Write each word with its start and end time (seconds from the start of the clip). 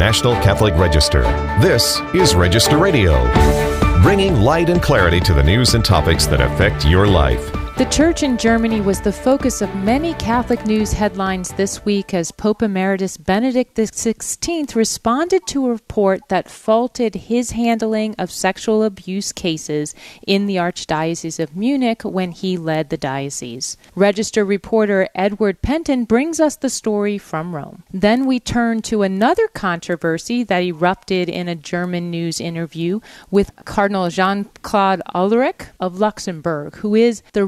National 0.00 0.32
Catholic 0.36 0.74
Register. 0.76 1.20
This 1.60 2.00
is 2.14 2.34
Register 2.34 2.78
Radio, 2.78 3.22
bringing 4.00 4.34
light 4.36 4.70
and 4.70 4.80
clarity 4.80 5.20
to 5.20 5.34
the 5.34 5.42
news 5.42 5.74
and 5.74 5.84
topics 5.84 6.24
that 6.28 6.40
affect 6.40 6.86
your 6.86 7.06
life. 7.06 7.59
The 7.80 7.86
church 7.86 8.22
in 8.22 8.36
Germany 8.36 8.82
was 8.82 9.00
the 9.00 9.10
focus 9.10 9.62
of 9.62 9.74
many 9.74 10.12
Catholic 10.12 10.66
news 10.66 10.92
headlines 10.92 11.48
this 11.52 11.82
week 11.82 12.12
as 12.12 12.30
Pope 12.30 12.60
Emeritus 12.60 13.16
Benedict 13.16 13.74
XVI 13.74 14.74
responded 14.74 15.46
to 15.46 15.64
a 15.64 15.70
report 15.70 16.20
that 16.28 16.50
faulted 16.50 17.14
his 17.14 17.52
handling 17.52 18.14
of 18.18 18.30
sexual 18.30 18.82
abuse 18.82 19.32
cases 19.32 19.94
in 20.26 20.44
the 20.44 20.56
Archdiocese 20.56 21.40
of 21.40 21.56
Munich 21.56 22.02
when 22.02 22.32
he 22.32 22.58
led 22.58 22.90
the 22.90 22.98
diocese. 22.98 23.78
Register 23.94 24.44
reporter 24.44 25.08
Edward 25.14 25.62
Pentin 25.62 26.06
brings 26.06 26.38
us 26.38 26.56
the 26.56 26.68
story 26.68 27.16
from 27.16 27.56
Rome. 27.56 27.82
Then 27.90 28.26
we 28.26 28.40
turn 28.40 28.82
to 28.82 29.00
another 29.00 29.48
controversy 29.48 30.44
that 30.44 30.62
erupted 30.62 31.30
in 31.30 31.48
a 31.48 31.54
German 31.54 32.10
news 32.10 32.42
interview 32.42 33.00
with 33.30 33.56
Cardinal 33.64 34.10
Jean 34.10 34.50
Claude 34.60 35.00
Hollerich 35.14 35.68
of 35.80 35.98
Luxembourg, 35.98 36.76
who 36.76 36.94
is 36.94 37.22
the 37.32 37.46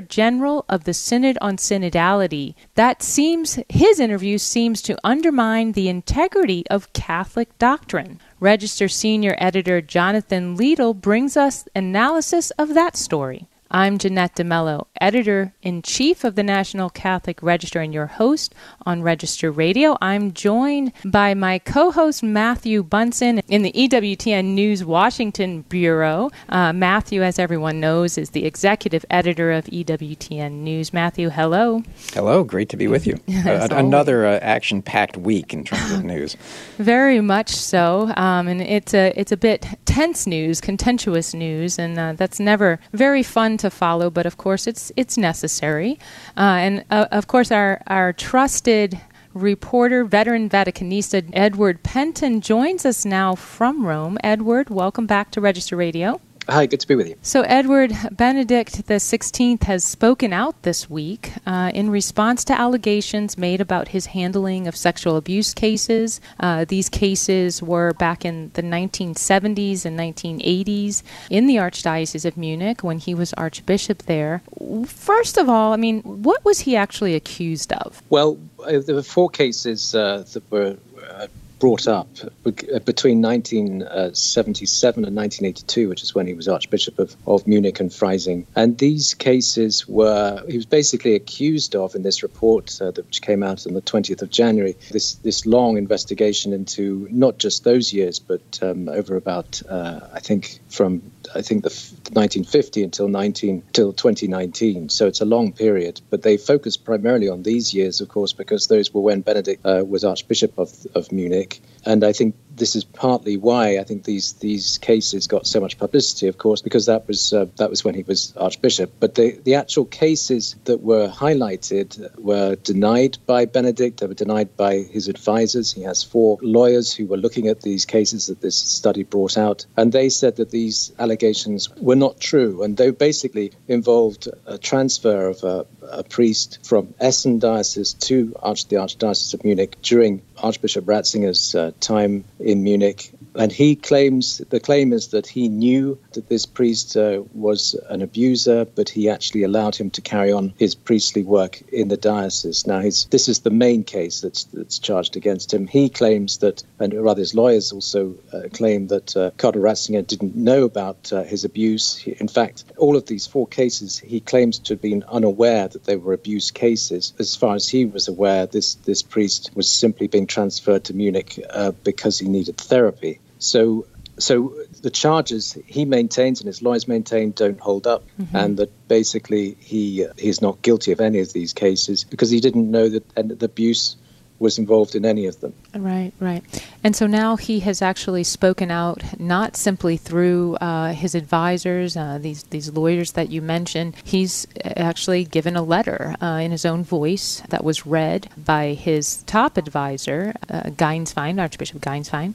General 0.00 0.64
of 0.68 0.84
the 0.84 0.94
Synod 0.94 1.38
on 1.40 1.56
Synodality. 1.56 2.54
That 2.74 3.02
seems, 3.02 3.58
his 3.68 4.00
interview 4.00 4.38
seems 4.38 4.82
to 4.82 4.98
undermine 5.02 5.72
the 5.72 5.88
integrity 5.88 6.64
of 6.68 6.92
Catholic 6.92 7.56
doctrine. 7.58 8.20
Register 8.40 8.88
Senior 8.88 9.34
Editor 9.38 9.80
Jonathan 9.80 10.56
Liedl 10.56 11.00
brings 11.00 11.36
us 11.36 11.66
analysis 11.74 12.50
of 12.52 12.74
that 12.74 12.96
story. 12.96 13.46
I'm 13.74 13.96
Jeanette 13.96 14.34
De 14.34 14.44
Melo, 14.44 14.86
editor 15.00 15.54
in 15.62 15.80
chief 15.80 16.24
of 16.24 16.34
the 16.34 16.42
National 16.42 16.90
Catholic 16.90 17.42
Register 17.42 17.80
and 17.80 17.94
your 17.94 18.04
host 18.04 18.54
on 18.84 19.00
Register 19.00 19.50
Radio. 19.50 19.96
I'm 20.02 20.34
joined 20.34 20.92
by 21.06 21.32
my 21.32 21.58
co 21.58 21.90
host 21.90 22.22
Matthew 22.22 22.82
Bunson, 22.82 23.38
in 23.48 23.62
the 23.62 23.72
EWTN 23.72 24.52
News 24.52 24.84
Washington 24.84 25.62
Bureau. 25.62 26.30
Uh, 26.50 26.74
Matthew, 26.74 27.22
as 27.22 27.38
everyone 27.38 27.80
knows, 27.80 28.18
is 28.18 28.30
the 28.30 28.44
executive 28.44 29.06
editor 29.08 29.50
of 29.50 29.64
EWTN 29.64 30.52
News. 30.52 30.92
Matthew, 30.92 31.30
hello. 31.30 31.82
Hello, 32.12 32.44
great 32.44 32.68
to 32.68 32.76
be 32.76 32.88
with 32.88 33.06
you. 33.06 33.18
uh, 33.46 33.68
another 33.70 34.26
uh, 34.26 34.38
action 34.42 34.82
packed 34.82 35.16
week 35.16 35.54
in 35.54 35.64
terms 35.64 35.92
of 35.92 36.04
news. 36.04 36.36
Very 36.76 37.22
much 37.22 37.48
so. 37.48 38.12
Um, 38.18 38.48
and 38.48 38.60
it's 38.60 38.92
a, 38.92 39.18
it's 39.18 39.32
a 39.32 39.36
bit 39.38 39.66
tense 39.86 40.26
news, 40.26 40.60
contentious 40.60 41.32
news, 41.32 41.78
and 41.78 41.98
uh, 41.98 42.12
that's 42.12 42.38
never 42.38 42.78
very 42.92 43.22
fun 43.22 43.56
to 43.62 43.70
follow, 43.70 44.10
but 44.10 44.26
of 44.26 44.36
course 44.36 44.66
it's 44.66 44.92
it's 44.96 45.16
necessary. 45.16 45.98
Uh, 46.36 46.58
and 46.60 46.84
uh, 46.90 47.06
of 47.10 47.26
course, 47.26 47.50
our 47.50 47.80
our 47.86 48.12
trusted 48.12 49.00
reporter, 49.34 50.04
veteran 50.04 50.48
Vaticanista 50.48 51.28
Edward 51.32 51.82
Pentin 51.82 52.40
joins 52.40 52.84
us 52.84 53.04
now 53.04 53.34
from 53.34 53.86
Rome. 53.86 54.18
Edward, 54.22 54.70
welcome 54.70 55.06
back 55.06 55.30
to 55.32 55.40
Register 55.40 55.76
Radio. 55.76 56.20
Hi, 56.48 56.66
good 56.66 56.80
to 56.80 56.88
be 56.88 56.96
with 56.96 57.08
you. 57.08 57.14
So, 57.22 57.42
Edward 57.42 57.92
Benedict 58.10 58.88
XVI 58.88 59.62
has 59.62 59.84
spoken 59.84 60.32
out 60.32 60.60
this 60.62 60.90
week 60.90 61.32
uh, 61.46 61.70
in 61.72 61.88
response 61.88 62.42
to 62.44 62.52
allegations 62.52 63.38
made 63.38 63.60
about 63.60 63.88
his 63.88 64.06
handling 64.06 64.66
of 64.66 64.74
sexual 64.74 65.16
abuse 65.16 65.54
cases. 65.54 66.20
Uh, 66.40 66.64
these 66.64 66.88
cases 66.88 67.62
were 67.62 67.92
back 67.92 68.24
in 68.24 68.50
the 68.54 68.62
1970s 68.62 69.84
and 69.84 69.96
1980s 69.96 71.04
in 71.30 71.46
the 71.46 71.56
Archdiocese 71.56 72.24
of 72.24 72.36
Munich 72.36 72.82
when 72.82 72.98
he 72.98 73.14
was 73.14 73.32
Archbishop 73.34 74.02
there. 74.02 74.42
First 74.84 75.38
of 75.38 75.48
all, 75.48 75.72
I 75.72 75.76
mean, 75.76 76.02
what 76.02 76.44
was 76.44 76.60
he 76.60 76.74
actually 76.74 77.14
accused 77.14 77.72
of? 77.72 78.02
Well, 78.10 78.36
uh, 78.64 78.80
there 78.80 78.96
were 78.96 79.02
four 79.02 79.30
cases 79.30 79.94
uh, 79.94 80.24
that 80.32 80.50
were 80.50 80.76
uh, 81.08 81.28
brought 81.62 81.86
up 81.86 82.08
between 82.42 83.22
1977 83.22 85.04
and 85.04 85.14
1982, 85.14 85.88
which 85.88 86.02
is 86.02 86.12
when 86.12 86.26
he 86.26 86.34
was 86.34 86.48
Archbishop 86.48 86.98
of, 86.98 87.14
of 87.24 87.46
Munich 87.46 87.78
and 87.78 87.88
Freising. 87.88 88.46
And 88.56 88.76
these 88.78 89.14
cases 89.14 89.86
were, 89.86 90.42
he 90.48 90.56
was 90.56 90.66
basically 90.66 91.14
accused 91.14 91.76
of 91.76 91.94
in 91.94 92.02
this 92.02 92.24
report 92.24 92.76
uh, 92.82 92.90
that, 92.90 93.06
which 93.06 93.22
came 93.22 93.44
out 93.44 93.64
on 93.64 93.74
the 93.74 93.80
20th 93.80 94.22
of 94.22 94.30
January, 94.30 94.74
this, 94.90 95.14
this 95.14 95.46
long 95.46 95.76
investigation 95.78 96.52
into 96.52 97.06
not 97.12 97.38
just 97.38 97.62
those 97.62 97.92
years, 97.92 98.18
but 98.18 98.58
um, 98.60 98.88
over 98.88 99.14
about, 99.14 99.62
uh, 99.68 100.00
I 100.12 100.18
think, 100.18 100.58
from 100.68 101.12
I 101.34 101.42
think 101.42 101.62
the 101.62 101.70
1950 101.70 102.82
until 102.82 103.08
19 103.08 103.62
till 103.72 103.92
2019. 103.92 104.88
So 104.88 105.06
it's 105.06 105.20
a 105.20 105.24
long 105.24 105.52
period, 105.52 106.00
but 106.10 106.22
they 106.22 106.36
focus 106.36 106.76
primarily 106.76 107.28
on 107.28 107.42
these 107.42 107.74
years, 107.74 108.00
of 108.00 108.08
course, 108.08 108.32
because 108.32 108.66
those 108.66 108.92
were 108.92 109.00
when 109.00 109.20
Benedict 109.20 109.64
uh, 109.64 109.84
was 109.86 110.04
Archbishop 110.04 110.58
of, 110.58 110.70
of 110.94 111.12
Munich. 111.12 111.60
And 111.84 112.04
I 112.04 112.12
think 112.12 112.34
this 112.56 112.76
is 112.76 112.84
partly 112.84 113.36
why 113.36 113.78
I 113.78 113.84
think 113.84 114.04
these 114.04 114.34
these 114.34 114.78
cases 114.78 115.26
got 115.26 115.46
so 115.46 115.60
much 115.60 115.78
publicity, 115.78 116.28
of 116.28 116.38
course, 116.38 116.62
because 116.62 116.86
that 116.86 117.06
was 117.08 117.32
uh, 117.32 117.46
that 117.56 117.70
was 117.70 117.84
when 117.84 117.94
he 117.94 118.02
was 118.02 118.34
Archbishop. 118.36 118.92
But 119.00 119.14
the 119.14 119.38
the 119.44 119.54
actual 119.54 119.84
cases 119.84 120.56
that 120.64 120.82
were 120.82 121.08
highlighted 121.08 122.18
were 122.18 122.56
denied 122.56 123.18
by 123.26 123.46
Benedict. 123.46 124.00
They 124.00 124.06
were 124.06 124.14
denied 124.14 124.56
by 124.56 124.78
his 124.78 125.08
advisors. 125.08 125.72
He 125.72 125.82
has 125.82 126.02
four 126.02 126.38
lawyers 126.42 126.92
who 126.92 127.06
were 127.06 127.16
looking 127.16 127.48
at 127.48 127.62
these 127.62 127.84
cases 127.84 128.26
that 128.26 128.40
this 128.40 128.56
study 128.56 129.02
brought 129.02 129.38
out, 129.38 129.66
and 129.76 129.92
they 129.92 130.08
said 130.08 130.36
that 130.36 130.50
these 130.50 130.92
allegations 130.98 131.68
were 131.76 131.96
not 131.96 132.20
true, 132.20 132.62
and 132.62 132.76
they 132.76 132.90
basically 132.90 133.52
involved 133.68 134.28
a 134.46 134.58
transfer 134.58 135.28
of 135.28 135.42
a, 135.44 135.66
a 135.90 136.02
priest 136.02 136.58
from 136.62 136.94
Essen 137.00 137.38
diocese 137.38 137.94
to 137.94 138.34
Arch, 138.40 138.68
the 138.68 138.76
Archdiocese 138.76 139.34
of 139.34 139.44
Munich 139.44 139.76
during 139.82 140.22
Archbishop 140.38 140.84
Ratzinger's 140.84 141.54
uh, 141.54 141.72
time 141.80 142.24
in 142.38 142.62
Munich. 142.62 143.12
And 143.34 143.50
he 143.50 143.76
claims 143.76 144.38
the 144.50 144.60
claim 144.60 144.92
is 144.92 145.08
that 145.08 145.26
he 145.26 145.48
knew 145.48 145.98
that 146.12 146.28
this 146.28 146.44
priest 146.44 146.96
uh, 146.96 147.22
was 147.32 147.74
an 147.88 148.02
abuser, 148.02 148.66
but 148.66 148.90
he 148.90 149.08
actually 149.08 149.42
allowed 149.42 149.74
him 149.74 149.88
to 149.90 150.02
carry 150.02 150.30
on 150.30 150.52
his 150.58 150.74
priestly 150.74 151.22
work 151.22 151.62
in 151.72 151.88
the 151.88 151.96
diocese. 151.96 152.66
Now, 152.66 152.80
his, 152.80 153.06
this 153.06 153.28
is 153.28 153.40
the 153.40 153.50
main 153.50 153.84
case 153.84 154.20
that's, 154.20 154.44
that's 154.44 154.78
charged 154.78 155.16
against 155.16 155.52
him. 155.54 155.66
He 155.66 155.88
claims 155.88 156.38
that, 156.38 156.62
and 156.78 156.92
rather 156.92 157.20
his 157.20 157.34
lawyers 157.34 157.72
also 157.72 158.14
uh, 158.34 158.42
claim 158.52 158.88
that 158.88 159.16
uh, 159.16 159.30
Cardinal 159.38 159.66
Ratzinger 159.66 160.06
didn't 160.06 160.36
know 160.36 160.64
about 160.64 161.10
uh, 161.10 161.22
his 161.22 161.44
abuse. 161.44 162.06
In 162.06 162.28
fact, 162.28 162.64
all 162.76 162.96
of 162.96 163.06
these 163.06 163.26
four 163.26 163.46
cases, 163.46 163.98
he 163.98 164.20
claims 164.20 164.58
to 164.58 164.74
have 164.74 164.82
been 164.82 165.04
unaware 165.08 165.68
that 165.68 165.84
they 165.84 165.96
were 165.96 166.12
abuse 166.12 166.50
cases. 166.50 167.14
As 167.18 167.34
far 167.34 167.54
as 167.54 167.66
he 167.66 167.86
was 167.86 168.08
aware, 168.08 168.46
this, 168.46 168.74
this 168.74 169.02
priest 169.02 169.50
was 169.54 169.70
simply 169.70 170.06
being 170.06 170.26
transferred 170.26 170.84
to 170.84 170.94
Munich 170.94 171.40
uh, 171.48 171.72
because 171.82 172.18
he 172.18 172.28
needed 172.28 172.58
therapy. 172.58 173.20
So, 173.42 173.86
so 174.18 174.54
the 174.82 174.90
charges 174.90 175.58
he 175.66 175.84
maintains 175.84 176.40
and 176.40 176.46
his 176.46 176.62
lawyers 176.62 176.86
maintain 176.86 177.32
don't 177.32 177.58
hold 177.58 177.86
up, 177.86 178.04
mm-hmm. 178.20 178.36
and 178.36 178.56
that 178.58 178.88
basically 178.88 179.56
he 179.58 180.06
he's 180.16 180.40
not 180.40 180.62
guilty 180.62 180.92
of 180.92 181.00
any 181.00 181.18
of 181.20 181.32
these 181.32 181.52
cases 181.52 182.04
because 182.04 182.30
he 182.30 182.40
didn't 182.40 182.70
know 182.70 182.88
that 182.88 183.14
the 183.14 183.46
abuse 183.46 183.96
was 184.42 184.58
involved 184.58 184.94
in 184.94 185.06
any 185.06 185.26
of 185.26 185.40
them. 185.40 185.54
Right, 185.74 186.12
right. 186.20 186.42
And 186.84 186.94
so 186.94 187.06
now 187.06 187.36
he 187.36 187.60
has 187.60 187.80
actually 187.80 188.24
spoken 188.24 188.70
out, 188.70 189.18
not 189.18 189.56
simply 189.56 189.96
through 189.96 190.56
uh, 190.56 190.92
his 190.92 191.14
advisors, 191.14 191.96
uh, 191.96 192.18
these 192.20 192.42
these 192.54 192.70
lawyers 192.72 193.12
that 193.12 193.30
you 193.30 193.40
mentioned. 193.40 193.94
He's 194.04 194.46
actually 194.64 195.24
given 195.24 195.56
a 195.56 195.62
letter 195.62 196.16
uh, 196.20 196.40
in 196.42 196.50
his 196.50 196.66
own 196.66 196.82
voice 196.82 197.42
that 197.48 197.62
was 197.64 197.86
read 197.86 198.28
by 198.36 198.74
his 198.74 199.22
top 199.22 199.56
advisor, 199.56 200.34
uh, 200.50 200.64
Gänswein, 200.82 201.40
Archbishop 201.40 201.80
Gänswein. 201.80 202.34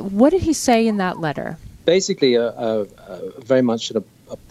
What 0.00 0.30
did 0.30 0.42
he 0.42 0.52
say 0.52 0.86
in 0.86 0.96
that 0.98 1.18
letter? 1.18 1.58
Basically, 1.84 2.34
a, 2.36 2.48
a, 2.50 2.86
a 3.08 3.40
very 3.40 3.62
much 3.62 3.90
an 3.90 3.96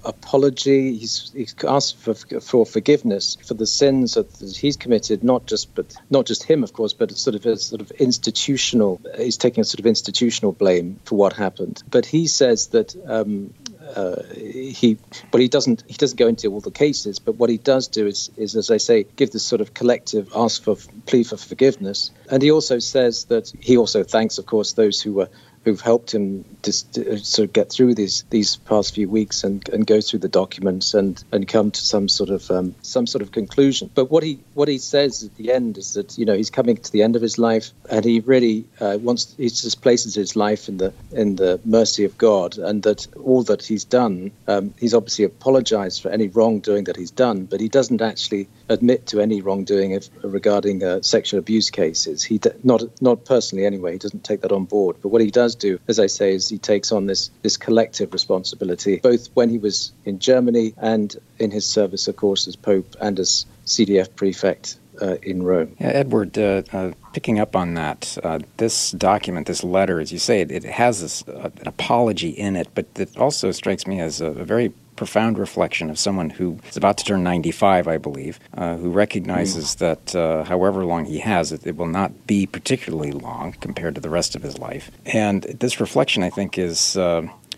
apology. 0.03 0.95
He's, 0.95 1.31
he's 1.33 1.55
asked 1.67 1.97
for, 1.97 2.13
for 2.13 2.65
forgiveness 2.65 3.37
for 3.45 3.53
the 3.53 3.67
sins 3.67 4.15
that 4.15 4.27
he's 4.57 4.77
committed, 4.77 5.23
not 5.23 5.45
just 5.45 5.73
but 5.75 5.95
not 6.09 6.25
just 6.25 6.43
him, 6.43 6.63
of 6.63 6.73
course, 6.73 6.93
but 6.93 7.11
sort 7.17 7.35
of 7.35 7.45
a 7.45 7.57
sort 7.57 7.81
of 7.81 7.91
institutional. 7.91 9.01
He's 9.17 9.37
taking 9.37 9.61
a 9.61 9.65
sort 9.65 9.79
of 9.79 9.85
institutional 9.85 10.51
blame 10.51 10.99
for 11.05 11.17
what 11.17 11.33
happened. 11.33 11.83
But 11.89 12.05
he 12.05 12.27
says 12.27 12.67
that 12.67 12.95
um, 13.07 13.53
uh, 13.95 14.21
he 14.33 14.97
but 15.31 15.41
he 15.41 15.47
doesn't 15.47 15.83
he 15.87 15.93
doesn't 15.93 16.17
go 16.17 16.27
into 16.27 16.51
all 16.51 16.59
the 16.59 16.71
cases 16.71 17.19
but 17.19 17.35
what 17.35 17.49
he 17.49 17.57
does 17.57 17.87
do 17.87 18.05
is 18.05 18.29
is 18.35 18.55
as 18.55 18.69
i 18.69 18.77
say 18.77 19.05
give 19.15 19.31
this 19.31 19.43
sort 19.43 19.61
of 19.61 19.73
collective 19.73 20.29
ask 20.35 20.61
for 20.63 20.75
plea 21.05 21.23
for 21.23 21.37
forgiveness 21.37 22.11
and 22.29 22.43
he 22.43 22.51
also 22.51 22.79
says 22.79 23.25
that 23.25 23.51
he 23.61 23.77
also 23.77 24.03
thanks 24.03 24.37
of 24.37 24.45
course 24.45 24.73
those 24.73 25.01
who 25.01 25.13
were 25.13 25.29
who've 25.67 25.81
helped 25.81 26.13
him 26.13 26.45
to, 26.61 26.91
to, 26.93 27.17
sort 27.19 27.47
of 27.47 27.53
get 27.53 27.69
through 27.69 27.93
these 27.93 28.23
these 28.29 28.55
past 28.55 28.95
few 28.95 29.09
weeks 29.09 29.43
and, 29.43 29.67
and 29.69 29.85
go 29.85 29.99
through 30.01 30.19
the 30.19 30.29
documents 30.29 30.93
and, 30.93 31.23
and 31.31 31.47
come 31.47 31.71
to 31.71 31.81
some 31.81 32.07
sort 32.07 32.29
of 32.29 32.49
um, 32.49 32.73
some 32.81 33.05
sort 33.05 33.21
of 33.21 33.31
conclusion. 33.31 33.89
But 33.93 34.09
what 34.09 34.23
he 34.23 34.39
what 34.53 34.67
he 34.67 34.77
says 34.77 35.23
at 35.23 35.35
the 35.35 35.51
end 35.51 35.77
is 35.77 35.93
that 35.93 36.17
you 36.17 36.25
know 36.25 36.33
he's 36.33 36.49
coming 36.49 36.77
to 36.77 36.91
the 36.91 37.03
end 37.03 37.15
of 37.15 37.21
his 37.21 37.37
life 37.37 37.71
and 37.89 38.05
he 38.05 38.21
really 38.21 38.65
uh, 38.79 38.97
wants 39.01 39.35
he 39.37 39.49
just 39.49 39.81
places 39.81 40.15
his 40.15 40.35
life 40.35 40.69
in 40.69 40.77
the 40.77 40.93
in 41.11 41.35
the 41.35 41.59
mercy 41.65 42.05
of 42.05 42.17
God 42.17 42.57
and 42.57 42.83
that 42.83 43.07
all 43.17 43.43
that 43.43 43.63
he's 43.63 43.83
done 43.83 44.31
um, 44.47 44.73
he's 44.79 44.93
obviously 44.93 45.25
apologized 45.25 46.01
for 46.01 46.09
any 46.09 46.27
wrongdoing 46.27 46.85
that 46.85 46.95
he's 46.95 47.11
done, 47.11 47.45
but 47.45 47.59
he 47.59 47.67
doesn't 47.67 48.01
actually 48.01 48.47
admit 48.69 49.05
to 49.07 49.21
any 49.21 49.41
wrongdoing 49.41 49.91
if, 49.91 50.09
regarding 50.23 50.83
uh, 50.83 51.01
sexual 51.01 51.39
abuse 51.39 51.69
cases. 51.69 52.23
He 52.23 52.39
not 52.63 52.83
not 53.01 53.25
personally 53.25 53.65
anyway. 53.65 53.93
He 53.93 53.97
doesn't 53.99 54.23
take 54.23 54.41
that 54.41 54.51
on 54.51 54.65
board. 54.65 54.97
But 55.01 55.09
what 55.09 55.21
he 55.21 55.31
does 55.31 55.55
do, 55.55 55.79
as 55.87 55.99
I 55.99 56.07
say, 56.07 56.33
is 56.33 56.49
he 56.49 56.57
takes 56.57 56.91
on 56.91 57.05
this 57.05 57.29
this 57.41 57.57
collective 57.57 58.13
responsibility, 58.13 58.97
both 58.97 59.29
when 59.33 59.49
he 59.49 59.57
was 59.57 59.91
in 60.05 60.19
Germany 60.19 60.73
and 60.77 61.15
in 61.39 61.51
his 61.51 61.65
service, 61.65 62.07
of 62.07 62.15
course, 62.15 62.47
as 62.47 62.55
Pope 62.55 62.95
and 62.99 63.19
as 63.19 63.45
CDF 63.65 64.15
prefect 64.15 64.77
uh, 65.01 65.17
in 65.21 65.43
Rome. 65.43 65.75
Yeah, 65.79 65.87
Edward, 65.87 66.37
uh, 66.37 66.63
uh, 66.71 66.91
picking 67.13 67.39
up 67.39 67.55
on 67.55 67.73
that, 67.75 68.17
uh, 68.23 68.39
this 68.57 68.91
document, 68.91 69.47
this 69.47 69.63
letter, 69.63 69.99
as 69.99 70.11
you 70.11 70.19
say, 70.19 70.41
it, 70.41 70.51
it 70.51 70.63
has 70.63 71.01
this, 71.01 71.27
uh, 71.27 71.49
an 71.59 71.67
apology 71.67 72.29
in 72.29 72.55
it, 72.55 72.69
but 72.75 72.87
it 72.95 73.15
also 73.17 73.51
strikes 73.51 73.87
me 73.87 73.99
as 73.99 74.21
a, 74.21 74.27
a, 74.27 74.45
very 74.45 74.73
profound 74.97 75.37
reflection 75.37 75.89
of 75.89 75.97
someone 75.97 76.29
who 76.29 76.59
is 76.69 76.75
about 76.75 76.97
to 76.97 77.05
turn 77.05 77.23
95, 77.23 77.87
I 77.87 77.97
believe, 77.97 78.39
uh, 78.55 78.75
who 78.75 78.89
recognizes 78.89 79.75
mm. 79.75 79.79
that 79.79 80.47
however 80.47 80.83
long 80.83 81.05
he 81.05 81.19
has, 81.19 81.51
it, 81.53 81.65
it 81.65 81.77
will 81.77 81.87
not 81.87 82.27
be 82.27 82.45
particularly 82.45 83.11
long 83.11 83.53
compared 83.53 83.95
to 83.95 84.01
the 84.01 84.09
rest 84.09 84.35
of 84.35 84.41
his 84.41 84.57
life. 84.57 84.91
And 85.05 85.43
this 85.43 85.79
reflection, 85.79 86.23
I 86.23 86.29
think, 86.29 86.57
is 86.57 86.97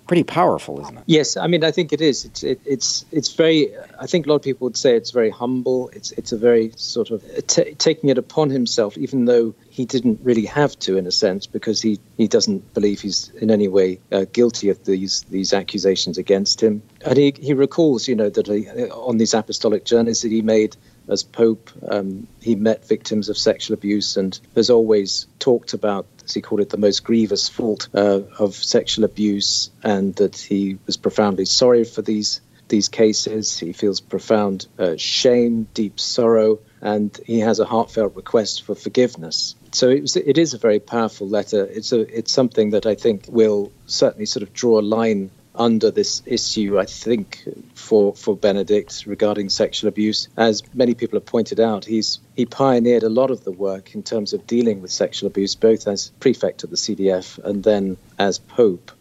pretty 0.10 0.24
powerful, 0.24 0.82
isn't 0.82 0.98
it? 0.98 1.04
Yes, 1.06 1.38
I 1.38 1.46
mean, 1.46 1.64
I 1.64 1.70
think 1.70 1.94
it 1.94 2.02
is. 2.02 2.26
It's 2.26 2.44
it, 2.44 2.60
it's 2.66 3.06
it's 3.12 3.32
very. 3.32 3.70
I 4.00 4.08
think 4.08 4.26
a 4.26 4.30
lot 4.30 4.38
of 4.38 4.42
people 4.42 4.66
would 4.66 4.76
say 4.76 4.96
it's 4.96 5.12
very 5.12 5.30
humble. 5.30 5.90
It's 5.90 6.10
it's 6.14 6.32
a 6.32 6.38
very 6.38 6.72
sort 6.78 7.12
of 7.12 7.24
t- 7.46 7.76
taking 7.76 8.10
it 8.10 8.18
upon 8.18 8.50
himself, 8.50 8.98
even 8.98 9.26
though 9.26 9.54
he 9.70 9.86
didn't 9.86 10.20
really 10.24 10.48
have 10.48 10.78
to, 10.80 10.98
in 10.98 11.06
a 11.06 11.12
sense, 11.12 11.46
because 11.46 11.80
he, 11.80 12.00
he 12.18 12.28
doesn't 12.28 12.74
believe 12.74 13.00
he's 13.00 13.30
in 13.40 13.52
any 13.52 13.68
way 13.68 14.00
uh, 14.12 14.26
guilty 14.34 14.70
of 14.70 14.84
these 14.84 15.22
these 15.30 15.54
accusations 15.54 16.18
against 16.18 16.60
him. 16.60 16.82
And 17.06 17.16
he 17.16 17.36
he 17.40 17.54
recalls, 17.54 18.08
you 18.08 18.16
know, 18.16 18.32
that 18.32 18.48
he, 18.48 18.68
on 18.90 19.20
these 19.20 19.36
apostolic 19.36 19.86
journeys 19.86 20.24
that 20.24 20.32
he 20.32 20.42
made 20.42 20.76
as 21.08 21.22
Pope, 21.22 21.70
um, 21.92 22.28
he 22.42 22.56
met 22.56 22.88
victims 22.88 23.30
of 23.30 23.38
sexual 23.38 23.76
abuse 23.76 24.18
and 24.18 24.40
has 24.56 24.72
always 24.72 25.28
talked 25.38 25.74
about 25.74 26.08
he 26.34 26.42
called 26.42 26.62
it, 26.62 26.70
the 26.70 26.78
most 26.78 27.04
grievous 27.04 27.50
fault 27.50 27.90
uh, 27.94 28.22
of 28.38 28.56
sexual 28.56 29.06
abuse, 29.06 29.72
and 29.84 30.16
that 30.16 30.38
he 30.38 30.78
was 30.86 30.98
profoundly 30.98 31.46
sorry 31.46 31.84
for 31.84 32.02
these 32.02 32.42
these 32.70 32.88
cases. 32.88 33.58
He 33.58 33.74
feels 33.74 34.00
profound 34.00 34.68
uh, 34.78 34.96
shame, 34.96 35.68
deep 35.74 36.00
sorrow, 36.00 36.60
and 36.82 37.20
he 37.26 37.40
has 37.40 37.60
a 37.60 37.66
heartfelt 37.66 38.16
request 38.16 38.64
for 38.64 38.76
forgiveness. 38.76 39.56
So 39.72 39.90
it, 39.90 40.02
was, 40.02 40.16
it 40.16 40.38
is 40.38 40.54
a 40.54 40.58
very 40.58 40.80
powerful 40.80 41.28
letter. 41.28 41.66
It's 41.66 41.92
a 41.92 42.02
it's 42.18 42.32
something 42.32 42.72
that 42.72 42.86
I 42.86 42.96
think 42.96 43.26
will 43.28 43.72
certainly 43.88 44.26
sort 44.26 44.44
of 44.44 44.54
draw 44.54 44.80
a 44.80 44.82
line 44.82 45.32
under 45.60 45.92
this 45.92 46.24
issue, 46.26 46.80
I 46.80 46.86
think, 46.86 47.44
for, 47.76 48.16
for 48.16 48.36
Benedict 48.36 49.04
regarding 49.06 49.50
sexual 49.50 49.90
abuse. 49.90 50.30
As 50.38 50.64
many 50.74 50.96
people 50.96 51.20
have 51.20 51.26
pointed 51.26 51.60
out, 51.60 51.84
he's 51.84 52.20
he 52.36 52.46
pioneered 52.46 53.04
a 53.04 53.10
lot 53.10 53.30
of 53.30 53.44
the 53.44 53.52
work 53.52 53.94
in 53.94 54.02
terms 54.02 54.32
of 54.32 54.48
dealing 54.48 54.82
with 54.82 54.90
sexual 54.90 55.28
abuse, 55.28 55.56
both 55.56 55.88
as 55.88 56.12
prefect 56.22 56.64
of 56.64 56.70
the 56.70 56.78
CDF 56.78 57.38
and 57.44 57.64
then 57.64 57.98
as 58.18 58.40
Pope. 58.40 58.92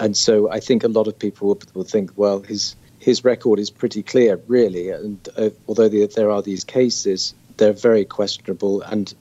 And 0.00 0.16
so 0.16 0.50
I 0.50 0.60
think 0.60 0.82
a 0.82 0.88
lot 0.88 1.06
of 1.06 1.18
people 1.18 1.58
will, 1.74 1.84
think, 1.84 2.10
well, 2.16 2.40
his 2.40 2.74
his 2.98 3.24
record 3.24 3.60
is 3.60 3.70
pretty 3.70 4.02
clear, 4.02 4.40
really. 4.48 4.90
And 4.90 5.28
uh, 5.36 5.50
although 5.68 5.88
the, 5.88 6.06
there 6.06 6.32
are 6.32 6.42
these 6.42 6.64
cases, 6.64 7.32
they're 7.56 7.72
very 7.72 8.04
questionable. 8.04 8.82
And 8.82 9.14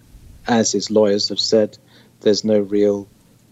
as 0.47 0.71
his 0.71 0.89
lawyers 0.89 1.29
have 1.29 1.39
said, 1.39 1.77
there's 2.21 2.43
no 2.43 2.59
real 2.59 3.07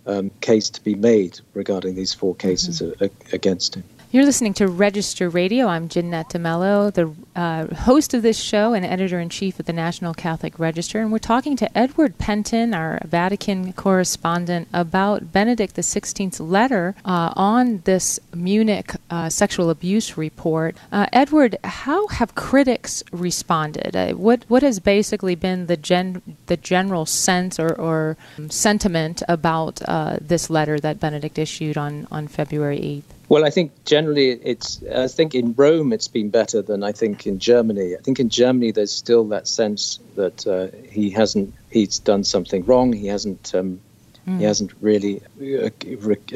um, 0.06 0.32
case 0.42 0.70
to 0.70 0.84
be 0.84 0.96
made 0.96 1.40
regarding 1.54 1.96
these 1.96 2.14
four 2.14 2.36
cases 2.36 2.82
mm-hmm. 2.82 3.06
a- 3.06 3.36
against 3.36 3.76
him. 3.76 3.84
You're 4.16 4.24
listening 4.24 4.54
to 4.54 4.70
Register 4.70 5.28
Radio. 5.28 5.68
I'm 5.68 5.90
Jeanette 5.90 6.30
De 6.30 6.40
Melo, 6.40 6.90
the 6.90 7.14
uh, 7.36 7.76
host 7.76 8.14
of 8.14 8.22
this 8.22 8.40
show 8.40 8.74
and 8.74 8.86
editor 8.86 9.20
in 9.20 9.28
chief 9.28 9.60
of 9.60 9.66
the 9.66 9.74
National 9.74 10.14
Catholic 10.14 10.58
Register. 10.58 11.02
And 11.02 11.12
we're 11.12 11.18
talking 11.18 11.58
to 11.58 11.78
Edward 11.78 12.18
Pentin, 12.18 12.74
our 12.74 13.02
Vatican 13.04 13.74
correspondent, 13.74 14.70
about 14.72 15.34
Benedict 15.34 15.76
XVI's 15.76 16.40
letter 16.40 16.96
uh, 17.04 17.34
on 17.36 17.82
this 17.84 18.18
Munich 18.34 18.94
uh, 19.10 19.28
sexual 19.28 19.70
abuse 19.70 20.18
report. 20.18 20.78
Uh, 20.94 21.08
Edward, 21.12 21.58
how 21.66 22.08
have 22.08 22.36
critics 22.36 23.04
responded? 23.12 23.98
Uh, 23.98 24.14
what 24.14 24.46
what 24.48 24.64
has 24.64 24.80
basically 24.80 25.36
been 25.36 25.66
the 25.66 25.76
gen 25.76 26.22
the 26.46 26.56
general 26.56 27.06
sense 27.06 27.60
or, 27.60 27.74
or 27.74 28.16
sentiment 28.48 29.24
about 29.28 29.82
uh, 29.90 30.16
this 30.22 30.50
letter 30.50 30.80
that 30.80 31.02
Benedict 31.02 31.38
issued 31.38 31.78
on 31.78 32.08
on 32.10 32.30
February 32.30 32.80
8th? 32.80 33.15
Well, 33.28 33.44
I 33.44 33.50
think 33.50 33.72
generally 33.86 34.32
it's. 34.32 34.84
I 34.84 35.08
think 35.08 35.34
in 35.34 35.54
Rome 35.54 35.94
it's 35.94 36.08
been 36.08 36.30
better 36.30 36.62
than 36.62 36.84
I 36.84 36.92
think 36.92 37.26
in 37.26 37.40
Germany. 37.40 37.96
I 37.96 38.02
think 38.02 38.20
in 38.20 38.30
Germany 38.30 38.72
there's 38.72 38.92
still 38.92 39.26
that 39.30 39.48
sense 39.48 40.00
that 40.16 40.46
uh, 40.46 40.68
he 40.88 41.10
hasn't. 41.10 41.54
He's 41.72 42.00
done 42.00 42.24
something 42.24 42.66
wrong. 42.66 42.94
He 42.94 43.08
hasn't. 43.08 43.54
Um, 43.56 43.82
mm. 44.28 44.38
He 44.38 44.44
hasn't 44.44 44.74
really. 44.80 45.22
Uh, 45.42 45.70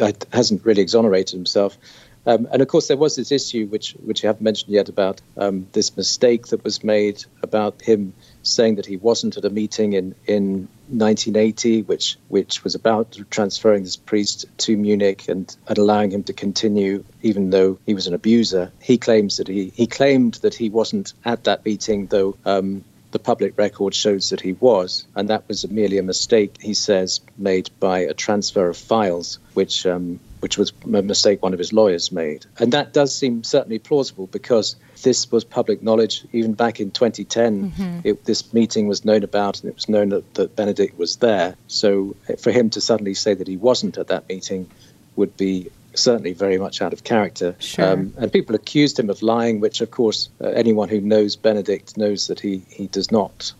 uh, 0.01 0.11
hasn't 0.33 0.65
really 0.65 0.81
exonerated 0.81 1.35
himself. 1.35 1.77
Um, 2.25 2.47
and 2.51 2.61
of 2.61 2.67
course, 2.67 2.87
there 2.87 2.97
was 2.97 3.15
this 3.15 3.31
issue, 3.31 3.67
which 3.67 3.93
which 4.03 4.23
you 4.23 4.27
haven't 4.27 4.43
mentioned 4.43 4.71
yet, 4.71 4.89
about 4.89 5.21
um, 5.37 5.67
this 5.73 5.95
mistake 5.95 6.47
that 6.47 6.63
was 6.63 6.83
made 6.83 7.23
about 7.43 7.81
him 7.81 8.13
saying 8.43 8.75
that 8.75 8.85
he 8.85 8.97
wasn't 8.97 9.37
at 9.37 9.45
a 9.45 9.49
meeting 9.49 9.93
in, 9.93 10.15
in 10.25 10.67
1980, 10.89 11.83
which 11.83 12.17
which 12.27 12.63
was 12.63 12.75
about 12.75 13.17
transferring 13.29 13.83
this 13.83 13.95
priest 13.95 14.45
to 14.57 14.75
Munich 14.75 15.27
and, 15.27 15.55
and 15.67 15.77
allowing 15.77 16.11
him 16.11 16.23
to 16.23 16.33
continue, 16.33 17.03
even 17.21 17.49
though 17.49 17.77
he 17.85 17.93
was 17.93 18.07
an 18.07 18.13
abuser. 18.13 18.71
He 18.81 18.97
claims 18.97 19.37
that 19.37 19.47
he 19.47 19.71
he 19.75 19.87
claimed 19.87 20.35
that 20.35 20.55
he 20.55 20.69
wasn't 20.69 21.13
at 21.25 21.43
that 21.45 21.65
meeting, 21.65 22.07
though 22.07 22.35
um, 22.45 22.83
the 23.11 23.19
public 23.19 23.57
record 23.57 23.93
shows 23.93 24.29
that 24.29 24.41
he 24.41 24.53
was, 24.53 25.05
and 25.15 25.29
that 25.29 25.47
was 25.47 25.69
merely 25.69 25.97
a 25.97 26.03
mistake, 26.03 26.57
he 26.61 26.73
says, 26.73 27.21
made 27.37 27.69
by 27.79 27.99
a 27.99 28.13
transfer 28.13 28.69
of 28.69 28.77
files, 28.77 29.39
which 29.53 29.85
um, 29.85 30.19
which 30.39 30.57
was 30.57 30.71
a 30.85 31.01
mistake 31.01 31.41
one 31.43 31.53
of 31.53 31.59
his 31.59 31.73
lawyers 31.73 32.11
made. 32.11 32.45
And 32.57 32.71
that 32.73 32.93
does 32.93 33.13
seem 33.13 33.43
certainly 33.43 33.79
plausible 33.79 34.27
because 34.27 34.75
this 35.03 35.31
was 35.31 35.43
public 35.43 35.83
knowledge. 35.83 36.23
Even 36.31 36.53
back 36.53 36.79
in 36.79 36.91
2010, 36.91 37.71
mm-hmm. 37.71 37.99
it, 38.03 38.25
this 38.25 38.53
meeting 38.53 38.87
was 38.87 39.03
known 39.05 39.23
about 39.23 39.61
and 39.61 39.69
it 39.69 39.75
was 39.75 39.89
known 39.89 40.09
that, 40.09 40.33
that 40.35 40.55
Benedict 40.55 40.97
was 40.97 41.17
there. 41.17 41.55
So 41.67 42.15
for 42.39 42.51
him 42.51 42.69
to 42.71 42.81
suddenly 42.81 43.13
say 43.13 43.33
that 43.33 43.47
he 43.47 43.57
wasn't 43.57 43.97
at 43.97 44.07
that 44.07 44.27
meeting 44.29 44.69
would 45.15 45.35
be 45.35 45.69
certainly 45.93 46.33
very 46.33 46.57
much 46.57 46.81
out 46.81 46.93
of 46.93 47.03
character. 47.03 47.55
Sure. 47.59 47.93
Um, 47.93 48.13
and 48.17 48.31
people 48.31 48.55
accused 48.55 48.99
him 48.99 49.09
of 49.09 49.21
lying, 49.21 49.59
which, 49.59 49.81
of 49.81 49.91
course, 49.91 50.29
uh, 50.41 50.47
anyone 50.47 50.87
who 50.89 51.01
knows 51.01 51.35
Benedict 51.35 51.97
knows 51.97 52.27
that 52.27 52.39
he, 52.39 52.63
he 52.69 52.87
does 52.87 53.11
not 53.11 53.53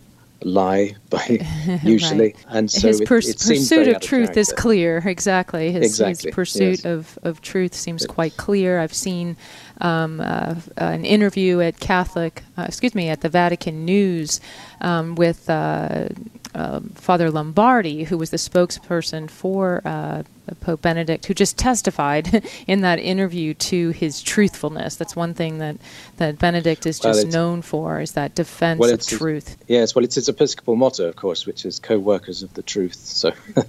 lie 0.44 0.96
by 1.10 1.40
usually 1.84 2.34
right. 2.34 2.46
and 2.50 2.72
so 2.72 2.88
his 2.88 3.02
pers- 3.02 3.28
it, 3.28 3.36
it 3.36 3.48
pursuit 3.48 3.88
of 3.88 4.02
truth 4.02 4.30
of 4.32 4.38
is 4.38 4.54
clear 4.54 5.04
exactly 5.06 5.72
his, 5.72 5.86
exactly. 5.86 6.30
his 6.30 6.36
pursuit 6.36 6.84
yes. 6.84 6.86
of, 6.86 7.20
of 7.24 7.42
truth 7.42 7.74
seems 7.74 8.06
quite 8.06 8.38
clear 8.38 8.80
i've 8.80 8.94
seen 8.94 9.36
um, 9.82 10.22
uh, 10.22 10.56
an 10.78 11.04
interview 11.04 11.60
at 11.60 11.80
catholic 11.80 12.44
uh, 12.58 12.64
excuse 12.68 12.96
me 12.96 13.10
at 13.10 13.22
the 13.22 13.30
vatican 13.30 13.84
news 13.84 14.40
um, 14.82 15.16
with 15.16 15.50
uh, 15.50 16.08
uh 16.56 16.80
father 16.96 17.30
lombardi 17.30 18.04
who 18.04 18.18
was 18.18 18.30
the 18.32 18.38
spokesperson 18.38 19.30
for 19.30 19.82
uh, 19.86 20.24
Pope 20.56 20.82
Benedict, 20.82 21.26
who 21.26 21.34
just 21.34 21.58
testified 21.58 22.44
in 22.68 22.82
that 22.82 23.00
interview 23.00 23.54
to 23.56 23.90
his 23.92 24.22
truthfulness. 24.22 24.96
That's 24.96 25.16
one 25.16 25.34
thing 25.34 25.60
that, 25.60 25.78
that 26.18 26.40
Benedict 26.40 26.86
is 26.86 27.00
just 27.00 27.26
well, 27.26 27.32
known 27.32 27.62
for, 27.62 28.00
is 28.00 28.14
that 28.14 28.36
defense 28.36 28.80
well, 28.80 28.94
of 28.94 29.06
truth. 29.06 29.58
Yes, 29.68 29.96
well, 29.96 30.04
it's 30.04 30.16
his 30.16 30.30
episcopal 30.30 30.76
motto, 30.76 31.08
of 31.08 31.16
course, 31.16 31.46
which 31.46 31.66
is 31.66 31.80
co-workers 31.80 32.44
of 32.44 32.54
the 32.54 32.62
truth. 32.62 32.96
So, 32.96 33.32
so 33.56 33.62
right. 33.62 33.68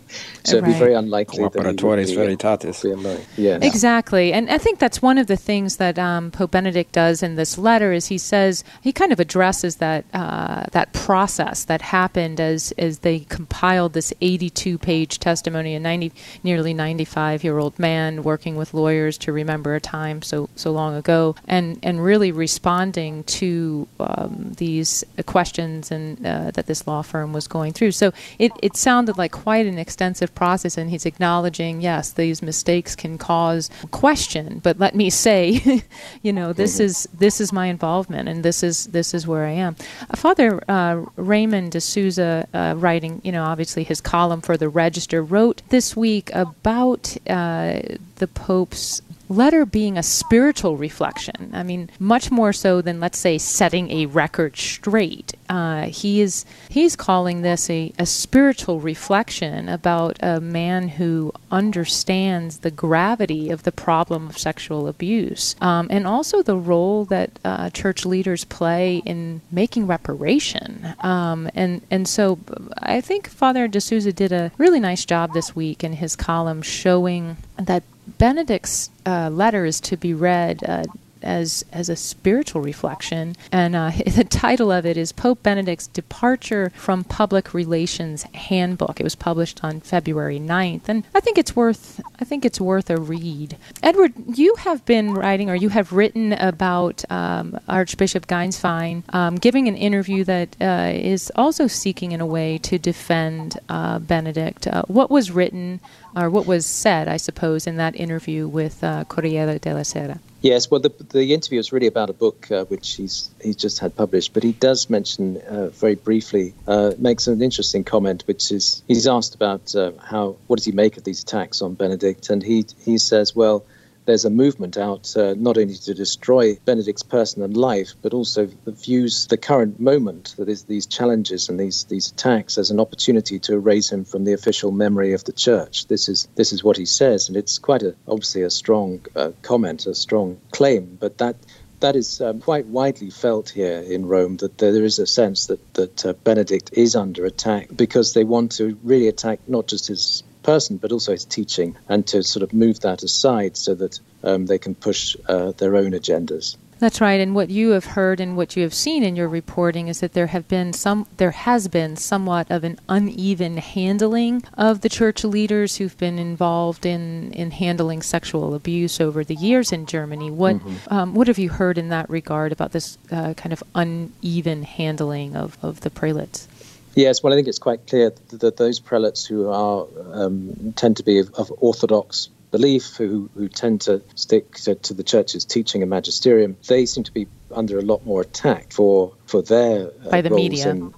it'd 0.48 0.64
be 0.64 0.72
very 0.72 0.94
unlikely 0.94 1.44
that 1.44 1.54
he 1.54 1.84
would 1.84 2.06
be, 2.06 2.14
veritatis. 2.14 2.82
Be 2.82 3.42
yes. 3.42 3.62
Exactly, 3.62 4.32
and 4.32 4.50
I 4.50 4.58
think 4.58 4.78
that's 4.78 5.02
one 5.02 5.18
of 5.18 5.26
the 5.26 5.36
things 5.36 5.76
that 5.76 5.98
um, 5.98 6.30
Pope 6.30 6.50
Benedict 6.50 6.92
does 6.92 7.22
in 7.22 7.36
this 7.36 7.58
letter 7.58 7.92
is 7.92 8.06
he 8.06 8.18
says 8.18 8.64
he 8.80 8.92
kind 8.92 9.12
of 9.12 9.20
addresses 9.20 9.76
that 9.76 10.04
uh, 10.12 10.64
that 10.72 10.92
process 10.92 11.64
that 11.64 11.82
happened 11.82 12.40
as 12.40 12.69
as 12.72 13.00
they 13.00 13.20
compiled 13.20 13.92
this 13.92 14.12
82-page 14.20 15.18
testimony, 15.18 15.74
a 15.74 15.80
90 15.80 16.12
nearly 16.42 16.74
95 16.74 17.44
year 17.44 17.58
old 17.58 17.78
man 17.78 18.22
working 18.22 18.56
with 18.56 18.74
lawyers 18.74 19.18
to 19.18 19.32
remember 19.32 19.74
a 19.74 19.80
time 19.80 20.22
so 20.22 20.48
so 20.54 20.70
long 20.70 20.94
ago, 20.94 21.34
and 21.46 21.78
and 21.82 22.02
really 22.02 22.32
responding 22.32 23.24
to 23.24 23.88
um, 23.98 24.52
these 24.56 25.04
questions 25.26 25.90
and 25.90 26.24
uh, 26.26 26.50
that 26.52 26.66
this 26.66 26.86
law 26.86 27.02
firm 27.02 27.32
was 27.32 27.46
going 27.46 27.72
through. 27.72 27.92
So 27.92 28.12
it 28.38 28.52
it 28.62 28.76
sounded 28.76 29.18
like 29.18 29.32
quite 29.32 29.66
an 29.66 29.78
extensive 29.78 30.34
process, 30.34 30.76
and 30.76 30.90
he's 30.90 31.06
acknowledging 31.06 31.80
yes, 31.80 32.12
these 32.12 32.42
mistakes 32.42 32.96
can 32.96 33.18
cause 33.18 33.70
question, 33.90 34.60
but 34.62 34.78
let 34.78 34.94
me 34.94 35.10
say, 35.10 35.82
you 36.22 36.32
know, 36.32 36.52
this 36.52 36.74
mm-hmm. 36.74 36.84
is 36.84 37.08
this 37.18 37.40
is 37.40 37.52
my 37.52 37.66
involvement, 37.66 38.28
and 38.28 38.42
this 38.42 38.62
is 38.62 38.86
this 38.86 39.14
is 39.14 39.26
where 39.26 39.44
I 39.44 39.52
am. 39.52 39.76
Uh, 40.08 40.16
Father 40.16 40.62
uh, 40.68 41.04
Raymond 41.16 41.72
de 41.72 41.80
Souza, 41.80 42.48
uh, 42.60 42.74
writing, 42.74 43.20
you 43.24 43.32
know, 43.32 43.44
obviously 43.44 43.84
his 43.84 44.00
column 44.00 44.40
for 44.40 44.56
the 44.56 44.68
Register, 44.68 45.22
wrote 45.22 45.62
this 45.70 45.96
week 45.96 46.30
about 46.34 47.16
uh, 47.28 47.80
the 48.16 48.26
Pope's 48.26 49.00
letter 49.30 49.64
being 49.64 49.96
a 49.96 50.02
spiritual 50.02 50.76
reflection. 50.76 51.50
I 51.54 51.62
mean, 51.62 51.88
much 51.98 52.30
more 52.30 52.52
so 52.52 52.82
than, 52.82 53.00
let's 53.00 53.18
say, 53.18 53.38
setting 53.38 53.90
a 53.90 54.06
record 54.06 54.56
straight. 54.56 55.34
Uh, 55.48 55.86
he 55.86 56.20
is 56.20 56.44
he's 56.68 56.94
calling 56.96 57.42
this 57.42 57.70
a, 57.70 57.92
a 57.98 58.06
spiritual 58.06 58.80
reflection 58.80 59.68
about 59.68 60.16
a 60.20 60.40
man 60.40 60.88
who 60.88 61.32
understands 61.50 62.58
the 62.58 62.70
gravity 62.70 63.50
of 63.50 63.62
the 63.62 63.72
problem 63.72 64.28
of 64.28 64.38
sexual 64.38 64.86
abuse 64.86 65.56
um, 65.60 65.88
and 65.90 66.06
also 66.06 66.42
the 66.42 66.56
role 66.56 67.04
that 67.04 67.30
uh, 67.44 67.68
church 67.70 68.04
leaders 68.04 68.44
play 68.44 69.02
in 69.04 69.40
making 69.50 69.86
reparation. 69.86 70.94
Um, 71.00 71.50
and 71.54 71.82
and 71.90 72.08
so 72.08 72.38
I 72.78 73.00
think 73.00 73.28
Father 73.28 73.68
de 73.68 73.80
Souza 73.80 74.12
did 74.12 74.32
a 74.32 74.52
really 74.58 74.80
nice 74.80 75.04
job 75.04 75.32
this 75.32 75.54
week 75.54 75.82
in 75.84 75.94
his 75.94 76.16
column 76.16 76.62
showing 76.62 77.36
that 77.66 77.82
Benedict's 78.18 78.90
uh, 79.06 79.30
letter 79.30 79.64
is 79.64 79.80
to 79.80 79.96
be 79.96 80.14
read 80.14 80.62
uh, 80.64 80.84
as 81.22 81.64
as 81.72 81.88
a 81.88 81.96
spiritual 81.96 82.62
reflection, 82.62 83.36
and 83.52 83.76
uh, 83.76 83.90
the 84.06 84.24
title 84.24 84.72
of 84.72 84.86
it 84.86 84.96
is 84.96 85.12
Pope 85.12 85.42
Benedict's 85.42 85.86
Departure 85.86 86.72
from 86.74 87.04
Public 87.04 87.54
Relations 87.54 88.22
Handbook. 88.34 89.00
It 89.00 89.04
was 89.04 89.14
published 89.14 89.62
on 89.62 89.80
February 89.80 90.38
9th, 90.38 90.88
and 90.88 91.04
I 91.14 91.20
think 91.20 91.38
it's 91.38 91.54
worth 91.54 92.00
I 92.18 92.24
think 92.24 92.44
it's 92.44 92.60
worth 92.60 92.90
a 92.90 92.96
read. 92.96 93.56
Edward, 93.82 94.12
you 94.34 94.54
have 94.56 94.84
been 94.84 95.14
writing 95.14 95.50
or 95.50 95.54
you 95.54 95.70
have 95.70 95.92
written 95.92 96.32
about 96.34 97.04
um, 97.10 97.58
Archbishop 97.68 98.26
Gänswein 98.26 99.02
um, 99.14 99.36
giving 99.36 99.68
an 99.68 99.76
interview 99.76 100.24
that 100.24 100.56
uh, 100.60 100.90
is 100.92 101.32
also 101.36 101.66
seeking 101.66 102.12
in 102.12 102.20
a 102.20 102.26
way 102.26 102.58
to 102.58 102.78
defend 102.78 103.58
uh, 103.68 103.98
Benedict. 103.98 104.66
Uh, 104.66 104.82
what 104.82 105.10
was 105.10 105.30
written 105.30 105.80
or 106.16 106.30
what 106.30 106.46
was 106.46 106.66
said, 106.66 107.08
I 107.08 107.16
suppose, 107.16 107.66
in 107.66 107.76
that 107.76 107.94
interview 107.96 108.46
with 108.48 108.82
uh, 108.82 109.04
Corriere 109.04 109.58
della 109.58 109.84
Sera? 109.84 110.20
Yes, 110.42 110.70
well, 110.70 110.80
the, 110.80 110.92
the 111.10 111.34
interview 111.34 111.58
is 111.58 111.70
really 111.70 111.86
about 111.86 112.08
a 112.08 112.14
book 112.14 112.50
uh, 112.50 112.64
which 112.64 112.94
he's 112.94 113.28
he's 113.42 113.56
just 113.56 113.78
had 113.78 113.94
published, 113.94 114.32
but 114.32 114.42
he 114.42 114.52
does 114.52 114.88
mention 114.88 115.36
uh, 115.42 115.68
very 115.68 115.96
briefly, 115.96 116.54
uh, 116.66 116.92
makes 116.96 117.26
an 117.26 117.42
interesting 117.42 117.84
comment, 117.84 118.22
which 118.26 118.50
is 118.50 118.82
he's 118.88 119.06
asked 119.06 119.34
about 119.34 119.74
uh, 119.74 119.92
how 120.02 120.36
what 120.46 120.56
does 120.56 120.64
he 120.64 120.72
make 120.72 120.96
of 120.96 121.04
these 121.04 121.22
attacks 121.22 121.60
on 121.60 121.74
Benedict, 121.74 122.30
and 122.30 122.42
he 122.42 122.64
he 122.82 122.96
says, 122.96 123.36
well, 123.36 123.64
there's 124.06 124.24
a 124.24 124.30
movement 124.30 124.76
out 124.76 125.16
uh, 125.16 125.34
not 125.36 125.58
only 125.58 125.74
to 125.74 125.94
destroy 125.94 126.56
Benedict's 126.64 127.02
person 127.02 127.42
and 127.42 127.56
life, 127.56 127.94
but 128.02 128.14
also 128.14 128.48
views 128.66 129.26
the 129.26 129.36
current 129.36 129.78
moment, 129.78 130.34
that 130.38 130.48
is, 130.48 130.64
these 130.64 130.86
challenges 130.86 131.48
and 131.48 131.58
these 131.58 131.84
these 131.84 132.10
attacks, 132.10 132.58
as 132.58 132.70
an 132.70 132.80
opportunity 132.80 133.38
to 133.38 133.54
erase 133.54 133.90
him 133.92 134.04
from 134.04 134.24
the 134.24 134.32
official 134.32 134.72
memory 134.72 135.12
of 135.12 135.24
the 135.24 135.32
church. 135.32 135.86
This 135.86 136.08
is 136.08 136.28
this 136.34 136.52
is 136.52 136.64
what 136.64 136.76
he 136.76 136.86
says, 136.86 137.28
and 137.28 137.36
it's 137.36 137.58
quite 137.58 137.82
a 137.82 137.94
obviously 138.08 138.42
a 138.42 138.50
strong 138.50 139.00
uh, 139.16 139.32
comment, 139.42 139.86
a 139.86 139.94
strong 139.94 140.40
claim, 140.50 140.96
but 141.00 141.18
that 141.18 141.36
that 141.80 141.96
is 141.96 142.20
um, 142.20 142.40
quite 142.40 142.66
widely 142.66 143.10
felt 143.10 143.48
here 143.48 143.78
in 143.80 144.06
Rome 144.06 144.36
that 144.38 144.58
there 144.58 144.84
is 144.84 144.98
a 144.98 145.06
sense 145.06 145.46
that 145.46 145.74
that 145.74 146.06
uh, 146.06 146.12
Benedict 146.12 146.70
is 146.72 146.94
under 146.94 147.24
attack 147.24 147.68
because 147.74 148.12
they 148.14 148.24
want 148.24 148.52
to 148.52 148.78
really 148.82 149.08
attack 149.08 149.40
not 149.48 149.66
just 149.66 149.88
his 149.88 150.22
person, 150.42 150.76
but 150.76 150.92
also 150.92 151.12
his 151.12 151.24
teaching, 151.24 151.76
and 151.88 152.06
to 152.08 152.22
sort 152.22 152.42
of 152.42 152.52
move 152.52 152.80
that 152.80 153.02
aside 153.02 153.56
so 153.56 153.74
that 153.74 154.00
um, 154.22 154.46
they 154.46 154.58
can 154.58 154.74
push 154.74 155.16
uh, 155.28 155.52
their 155.52 155.76
own 155.76 155.92
agendas. 155.92 156.56
That's 156.80 157.00
right. 157.00 157.20
And 157.20 157.34
what 157.34 157.50
you 157.50 157.70
have 157.70 157.84
heard 157.84 158.20
and 158.20 158.38
what 158.38 158.56
you 158.56 158.62
have 158.62 158.72
seen 158.72 159.04
in 159.04 159.14
your 159.14 159.28
reporting 159.28 159.88
is 159.88 160.00
that 160.00 160.14
there 160.14 160.28
have 160.28 160.48
been 160.48 160.72
some, 160.72 161.06
there 161.18 161.30
has 161.30 161.68
been 161.68 161.94
somewhat 161.96 162.50
of 162.50 162.64
an 162.64 162.80
uneven 162.88 163.58
handling 163.58 164.42
of 164.56 164.80
the 164.80 164.88
church 164.88 165.22
leaders 165.22 165.76
who've 165.76 165.96
been 165.98 166.18
involved 166.18 166.86
in, 166.86 167.32
in 167.34 167.50
handling 167.50 168.00
sexual 168.00 168.54
abuse 168.54 168.98
over 168.98 169.22
the 169.22 169.34
years 169.34 169.72
in 169.72 169.84
Germany. 169.84 170.30
What, 170.30 170.56
mm-hmm. 170.56 170.92
um, 170.92 171.14
what 171.14 171.26
have 171.26 171.38
you 171.38 171.50
heard 171.50 171.76
in 171.76 171.90
that 171.90 172.08
regard 172.08 172.50
about 172.50 172.72
this 172.72 172.96
uh, 173.12 173.34
kind 173.34 173.52
of 173.52 173.62
uneven 173.74 174.62
handling 174.62 175.36
of, 175.36 175.58
of 175.60 175.82
the 175.82 175.90
prelates? 175.90 176.48
Yes, 176.94 177.22
well, 177.22 177.32
I 177.32 177.36
think 177.36 177.48
it's 177.48 177.58
quite 177.58 177.86
clear 177.86 178.10
that, 178.10 178.40
that 178.40 178.56
those 178.56 178.80
prelates 178.80 179.24
who 179.24 179.48
are 179.48 179.86
um, 180.12 180.72
tend 180.76 180.96
to 180.96 181.04
be 181.04 181.18
of, 181.18 181.32
of 181.34 181.52
orthodox 181.58 182.28
belief, 182.50 182.96
who, 182.96 183.30
who 183.34 183.48
tend 183.48 183.80
to 183.82 184.02
stick 184.14 184.54
to, 184.56 184.74
to, 184.74 184.94
the 184.94 185.02
church's 185.02 185.44
teaching 185.44 185.82
and 185.82 185.90
magisterium, 185.90 186.56
they 186.66 186.84
seem 186.86 187.04
to 187.04 187.12
be 187.12 187.26
under 187.52 187.78
a 187.78 187.82
lot 187.82 188.04
more 188.04 188.20
attack 188.20 188.72
for 188.72 189.12
for 189.26 189.42
their 189.42 189.90
uh, 190.04 190.10
by 190.10 190.20
the 190.20 190.30
media, 190.30 190.70
in, 190.70 190.94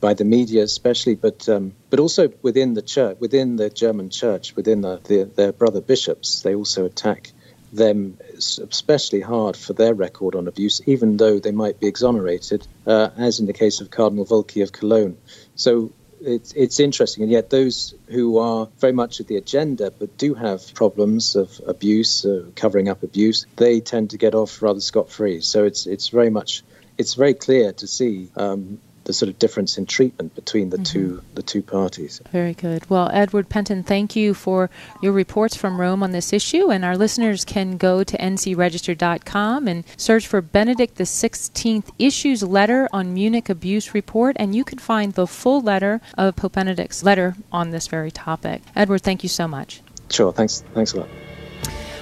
by 0.00 0.14
the 0.14 0.24
media 0.24 0.62
especially, 0.62 1.14
but 1.14 1.48
um, 1.48 1.72
but 1.90 2.00
also 2.00 2.32
within 2.42 2.74
the 2.74 2.82
church, 2.82 3.16
within 3.20 3.56
the 3.56 3.70
German 3.70 4.10
church, 4.10 4.56
within 4.56 4.80
the, 4.80 5.00
the, 5.04 5.24
their 5.24 5.52
brother 5.52 5.80
bishops, 5.80 6.42
they 6.42 6.54
also 6.54 6.84
attack 6.84 7.32
them 7.74 8.18
especially 8.38 9.20
hard 9.20 9.56
for 9.56 9.72
their 9.72 9.94
record 9.94 10.34
on 10.34 10.48
abuse, 10.48 10.80
even 10.86 11.16
though 11.16 11.38
they 11.38 11.52
might 11.52 11.80
be 11.80 11.86
exonerated, 11.86 12.66
uh, 12.86 13.10
as 13.16 13.40
in 13.40 13.46
the 13.46 13.52
case 13.52 13.80
of 13.80 13.90
Cardinal 13.90 14.26
Woelki 14.26 14.62
of 14.62 14.72
Cologne. 14.72 15.16
So 15.56 15.92
it's, 16.20 16.52
it's 16.52 16.80
interesting, 16.80 17.22
and 17.22 17.32
yet 17.32 17.50
those 17.50 17.94
who 18.06 18.38
are 18.38 18.68
very 18.78 18.92
much 18.92 19.20
at 19.20 19.26
the 19.26 19.36
agenda 19.36 19.90
but 19.90 20.16
do 20.16 20.34
have 20.34 20.72
problems 20.74 21.36
of 21.36 21.60
abuse, 21.66 22.24
uh, 22.24 22.44
covering 22.56 22.88
up 22.88 23.02
abuse, 23.02 23.46
they 23.56 23.80
tend 23.80 24.10
to 24.10 24.18
get 24.18 24.34
off 24.34 24.62
rather 24.62 24.80
scot 24.80 25.10
free. 25.10 25.40
So 25.40 25.64
it's 25.64 25.86
it's 25.86 26.08
very 26.08 26.30
much 26.30 26.62
it's 26.96 27.14
very 27.14 27.34
clear 27.34 27.72
to 27.72 27.86
see 27.86 28.30
um, 28.36 28.78
the 29.04 29.12
sort 29.12 29.28
of 29.28 29.38
difference 29.38 29.78
in 29.78 29.86
treatment 29.86 30.34
between 30.34 30.70
the 30.70 30.76
mm-hmm. 30.76 30.84
two 30.84 31.22
the 31.34 31.42
two 31.42 31.62
parties. 31.62 32.20
Very 32.32 32.54
good. 32.54 32.88
Well, 32.90 33.10
Edward 33.12 33.48
Pentin, 33.48 33.84
thank 33.84 34.16
you 34.16 34.34
for 34.34 34.70
your 35.02 35.12
reports 35.12 35.56
from 35.56 35.80
Rome 35.80 36.02
on 36.02 36.12
this 36.12 36.32
issue, 36.32 36.70
and 36.70 36.84
our 36.84 36.96
listeners 36.96 37.44
can 37.44 37.76
go 37.76 38.04
to 38.04 38.16
ncregister.com 38.18 39.68
and 39.68 39.84
search 39.96 40.26
for 40.26 40.40
Benedict 40.40 40.96
the 40.96 41.06
Sixteenth 41.06 41.90
issues 41.98 42.42
letter 42.42 42.88
on 42.92 43.14
Munich 43.14 43.48
abuse 43.48 43.94
report, 43.94 44.36
and 44.38 44.54
you 44.54 44.64
can 44.64 44.78
find 44.78 45.12
the 45.14 45.26
full 45.26 45.60
letter 45.60 46.00
of 46.16 46.36
Pope 46.36 46.52
Benedict's 46.52 47.02
letter 47.02 47.36
on 47.52 47.70
this 47.70 47.86
very 47.86 48.10
topic. 48.10 48.62
Edward, 48.74 49.02
thank 49.02 49.22
you 49.22 49.28
so 49.28 49.46
much. 49.48 49.82
Sure. 50.10 50.32
Thanks. 50.32 50.62
Thanks 50.74 50.92
a 50.92 50.98
lot. 50.98 51.08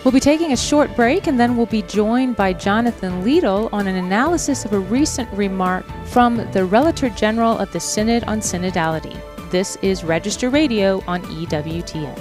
We'll 0.05 0.13
be 0.13 0.19
taking 0.19 0.53
a 0.53 0.57
short 0.57 0.95
break 0.97 1.29
and 1.29 1.39
then 1.39 1.57
we'll 1.57 1.67
be 1.67 1.83
joined 1.83 2.35
by 2.35 2.55
Jonathan 2.55 3.23
Liedl 3.23 3.73
on 3.73 3.87
an 3.87 3.95
analysis 3.95 4.65
of 4.65 4.73
a 4.73 4.79
recent 4.81 5.31
remark 5.33 5.85
from 6.07 6.39
the 6.51 6.65
Relator 6.65 7.09
General 7.11 7.57
of 7.57 7.71
the 7.73 7.79
Synod 7.79 8.25
on 8.25 8.41
Synodality. 8.41 9.17
This 9.53 9.77
is 9.77 10.03
Register 10.03 10.51
Radio 10.51 11.05
on 11.07 11.23
EWTN. 11.23 12.19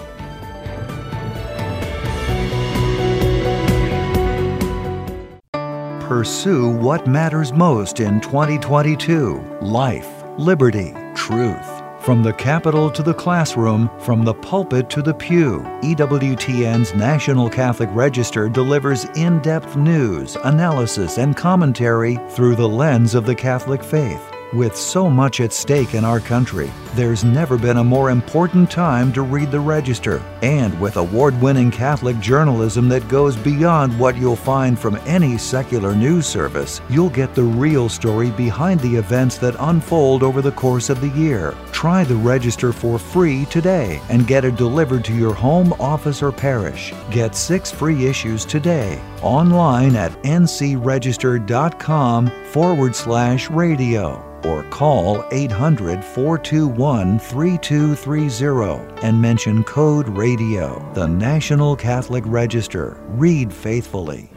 Pursue 6.01 6.69
what 6.69 7.07
matters 7.07 7.51
most 7.51 7.99
in 7.99 8.21
2022 8.21 9.57
life, 9.61 10.07
liberty, 10.37 10.93
truth. 11.15 11.80
From 12.01 12.23
the 12.23 12.33
Capitol 12.33 12.89
to 12.89 13.03
the 13.03 13.13
classroom, 13.13 13.87
from 13.99 14.25
the 14.25 14.33
pulpit 14.33 14.89
to 14.89 15.03
the 15.03 15.13
pew, 15.13 15.59
EWTN's 15.83 16.95
National 16.95 17.47
Catholic 17.47 17.89
Register 17.93 18.49
delivers 18.49 19.05
in 19.15 19.39
depth 19.43 19.75
news, 19.75 20.35
analysis, 20.43 21.19
and 21.19 21.37
commentary 21.37 22.15
through 22.31 22.55
the 22.55 22.67
lens 22.67 23.13
of 23.13 23.27
the 23.27 23.35
Catholic 23.35 23.83
faith. 23.83 24.30
With 24.53 24.75
so 24.75 25.09
much 25.09 25.39
at 25.39 25.53
stake 25.53 25.93
in 25.93 26.03
our 26.03 26.19
country, 26.19 26.69
there's 26.93 27.23
never 27.23 27.57
been 27.57 27.77
a 27.77 27.83
more 27.85 28.11
important 28.11 28.69
time 28.69 29.13
to 29.13 29.21
read 29.21 29.49
the 29.49 29.61
Register. 29.61 30.21
And 30.41 30.77
with 30.81 30.97
award 30.97 31.41
winning 31.41 31.71
Catholic 31.71 32.19
journalism 32.19 32.89
that 32.89 33.07
goes 33.07 33.37
beyond 33.37 33.97
what 33.97 34.17
you'll 34.17 34.35
find 34.35 34.77
from 34.77 34.97
any 35.05 35.37
secular 35.37 35.95
news 35.95 36.25
service, 36.25 36.81
you'll 36.89 37.09
get 37.09 37.33
the 37.33 37.43
real 37.43 37.87
story 37.87 38.29
behind 38.31 38.81
the 38.81 38.93
events 38.93 39.37
that 39.37 39.55
unfold 39.57 40.21
over 40.21 40.41
the 40.41 40.51
course 40.51 40.89
of 40.89 40.99
the 40.99 41.17
year. 41.17 41.55
Try 41.71 42.03
the 42.03 42.15
Register 42.15 42.73
for 42.73 42.99
free 42.99 43.45
today 43.45 44.01
and 44.09 44.27
get 44.27 44.43
it 44.43 44.57
delivered 44.57 45.05
to 45.05 45.15
your 45.15 45.33
home, 45.33 45.71
office, 45.79 46.21
or 46.21 46.33
parish. 46.33 46.93
Get 47.09 47.35
six 47.35 47.71
free 47.71 48.05
issues 48.05 48.43
today 48.43 49.01
online 49.21 49.95
at 49.95 50.11
ncregister.com 50.23 52.31
forward 52.45 52.95
slash 52.95 53.49
radio 53.49 54.31
or 54.45 54.63
call 54.63 55.23
800 55.31 56.03
421 56.03 57.19
3230 57.19 59.05
and 59.05 59.21
mention 59.21 59.63
code 59.63 60.09
radio. 60.09 60.91
The 60.93 61.07
National 61.07 61.75
Catholic 61.75 62.23
Register. 62.25 62.97
Read 63.09 63.53
faithfully. 63.53 64.29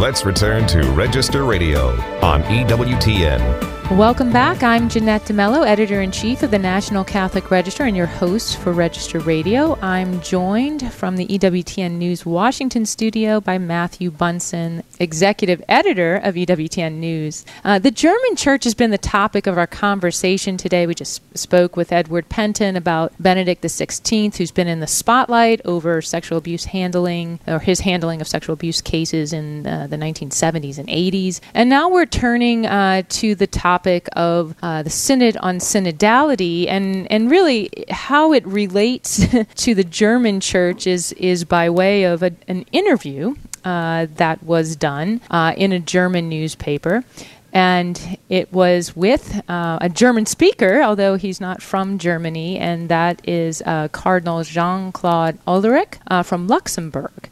Let's 0.00 0.24
return 0.24 0.66
to 0.68 0.82
Register 0.92 1.44
Radio 1.44 1.90
on 2.22 2.42
EWTN. 2.44 3.69
Welcome 3.90 4.32
back. 4.32 4.62
I'm 4.62 4.88
Jeanette 4.88 5.26
De 5.26 5.32
Melo, 5.32 5.62
editor 5.62 6.00
in 6.00 6.12
chief 6.12 6.44
of 6.44 6.52
the 6.52 6.60
National 6.60 7.02
Catholic 7.02 7.50
Register 7.50 7.82
and 7.82 7.96
your 7.96 8.06
host 8.06 8.56
for 8.58 8.72
Register 8.72 9.18
Radio. 9.18 9.76
I'm 9.80 10.20
joined 10.20 10.92
from 10.92 11.16
the 11.16 11.26
EWTN 11.26 11.94
News 11.94 12.24
Washington 12.24 12.86
studio 12.86 13.40
by 13.40 13.58
Matthew 13.58 14.12
Bunson, 14.12 14.84
executive 15.00 15.60
editor 15.68 16.14
of 16.14 16.36
EWTN 16.36 16.94
News. 16.94 17.44
Uh, 17.64 17.80
the 17.80 17.90
German 17.90 18.36
church 18.36 18.62
has 18.62 18.74
been 18.74 18.92
the 18.92 18.96
topic 18.96 19.48
of 19.48 19.58
our 19.58 19.66
conversation 19.66 20.56
today. 20.56 20.86
We 20.86 20.94
just 20.94 21.20
spoke 21.36 21.76
with 21.76 21.90
Edward 21.90 22.28
Pentin 22.28 22.76
about 22.76 23.12
Benedict 23.18 23.60
XVI, 23.64 24.36
who's 24.36 24.52
been 24.52 24.68
in 24.68 24.78
the 24.78 24.86
spotlight 24.86 25.60
over 25.64 26.00
sexual 26.00 26.38
abuse 26.38 26.66
handling 26.66 27.40
or 27.48 27.58
his 27.58 27.80
handling 27.80 28.20
of 28.20 28.28
sexual 28.28 28.54
abuse 28.54 28.80
cases 28.80 29.32
in 29.32 29.66
uh, 29.66 29.88
the 29.88 29.96
1970s 29.96 30.78
and 30.78 30.88
80s. 30.88 31.40
And 31.54 31.68
now 31.68 31.88
we're 31.88 32.06
turning 32.06 32.66
uh, 32.66 33.02
to 33.08 33.34
the 33.34 33.48
topic 33.48 33.79
of 34.12 34.54
uh, 34.62 34.82
the 34.82 34.90
Synod 34.90 35.36
on 35.38 35.58
synodality 35.58 36.66
and, 36.68 37.10
and 37.10 37.30
really 37.30 37.70
how 37.90 38.32
it 38.32 38.46
relates 38.46 39.26
to 39.56 39.74
the 39.74 39.84
German 39.84 40.40
church 40.40 40.86
is, 40.86 41.12
is 41.12 41.44
by 41.44 41.70
way 41.70 42.04
of 42.04 42.22
a, 42.22 42.32
an 42.48 42.64
interview 42.72 43.34
uh, 43.64 44.06
that 44.16 44.42
was 44.42 44.76
done 44.76 45.20
uh, 45.30 45.54
in 45.56 45.72
a 45.72 45.78
German 45.78 46.28
newspaper. 46.28 47.04
And 47.52 48.18
it 48.28 48.52
was 48.52 48.94
with 48.94 49.42
uh, 49.50 49.78
a 49.80 49.88
German 49.88 50.26
speaker, 50.26 50.82
although 50.82 51.16
he's 51.16 51.40
not 51.40 51.60
from 51.60 51.98
Germany, 51.98 52.58
and 52.58 52.88
that 52.88 53.20
is 53.28 53.60
uh, 53.66 53.88
Cardinal 53.88 54.44
Jean 54.44 54.92
Claude 54.92 55.38
Hollerich 55.46 55.98
uh, 56.06 56.22
from 56.22 56.46
Luxembourg. 56.46 57.28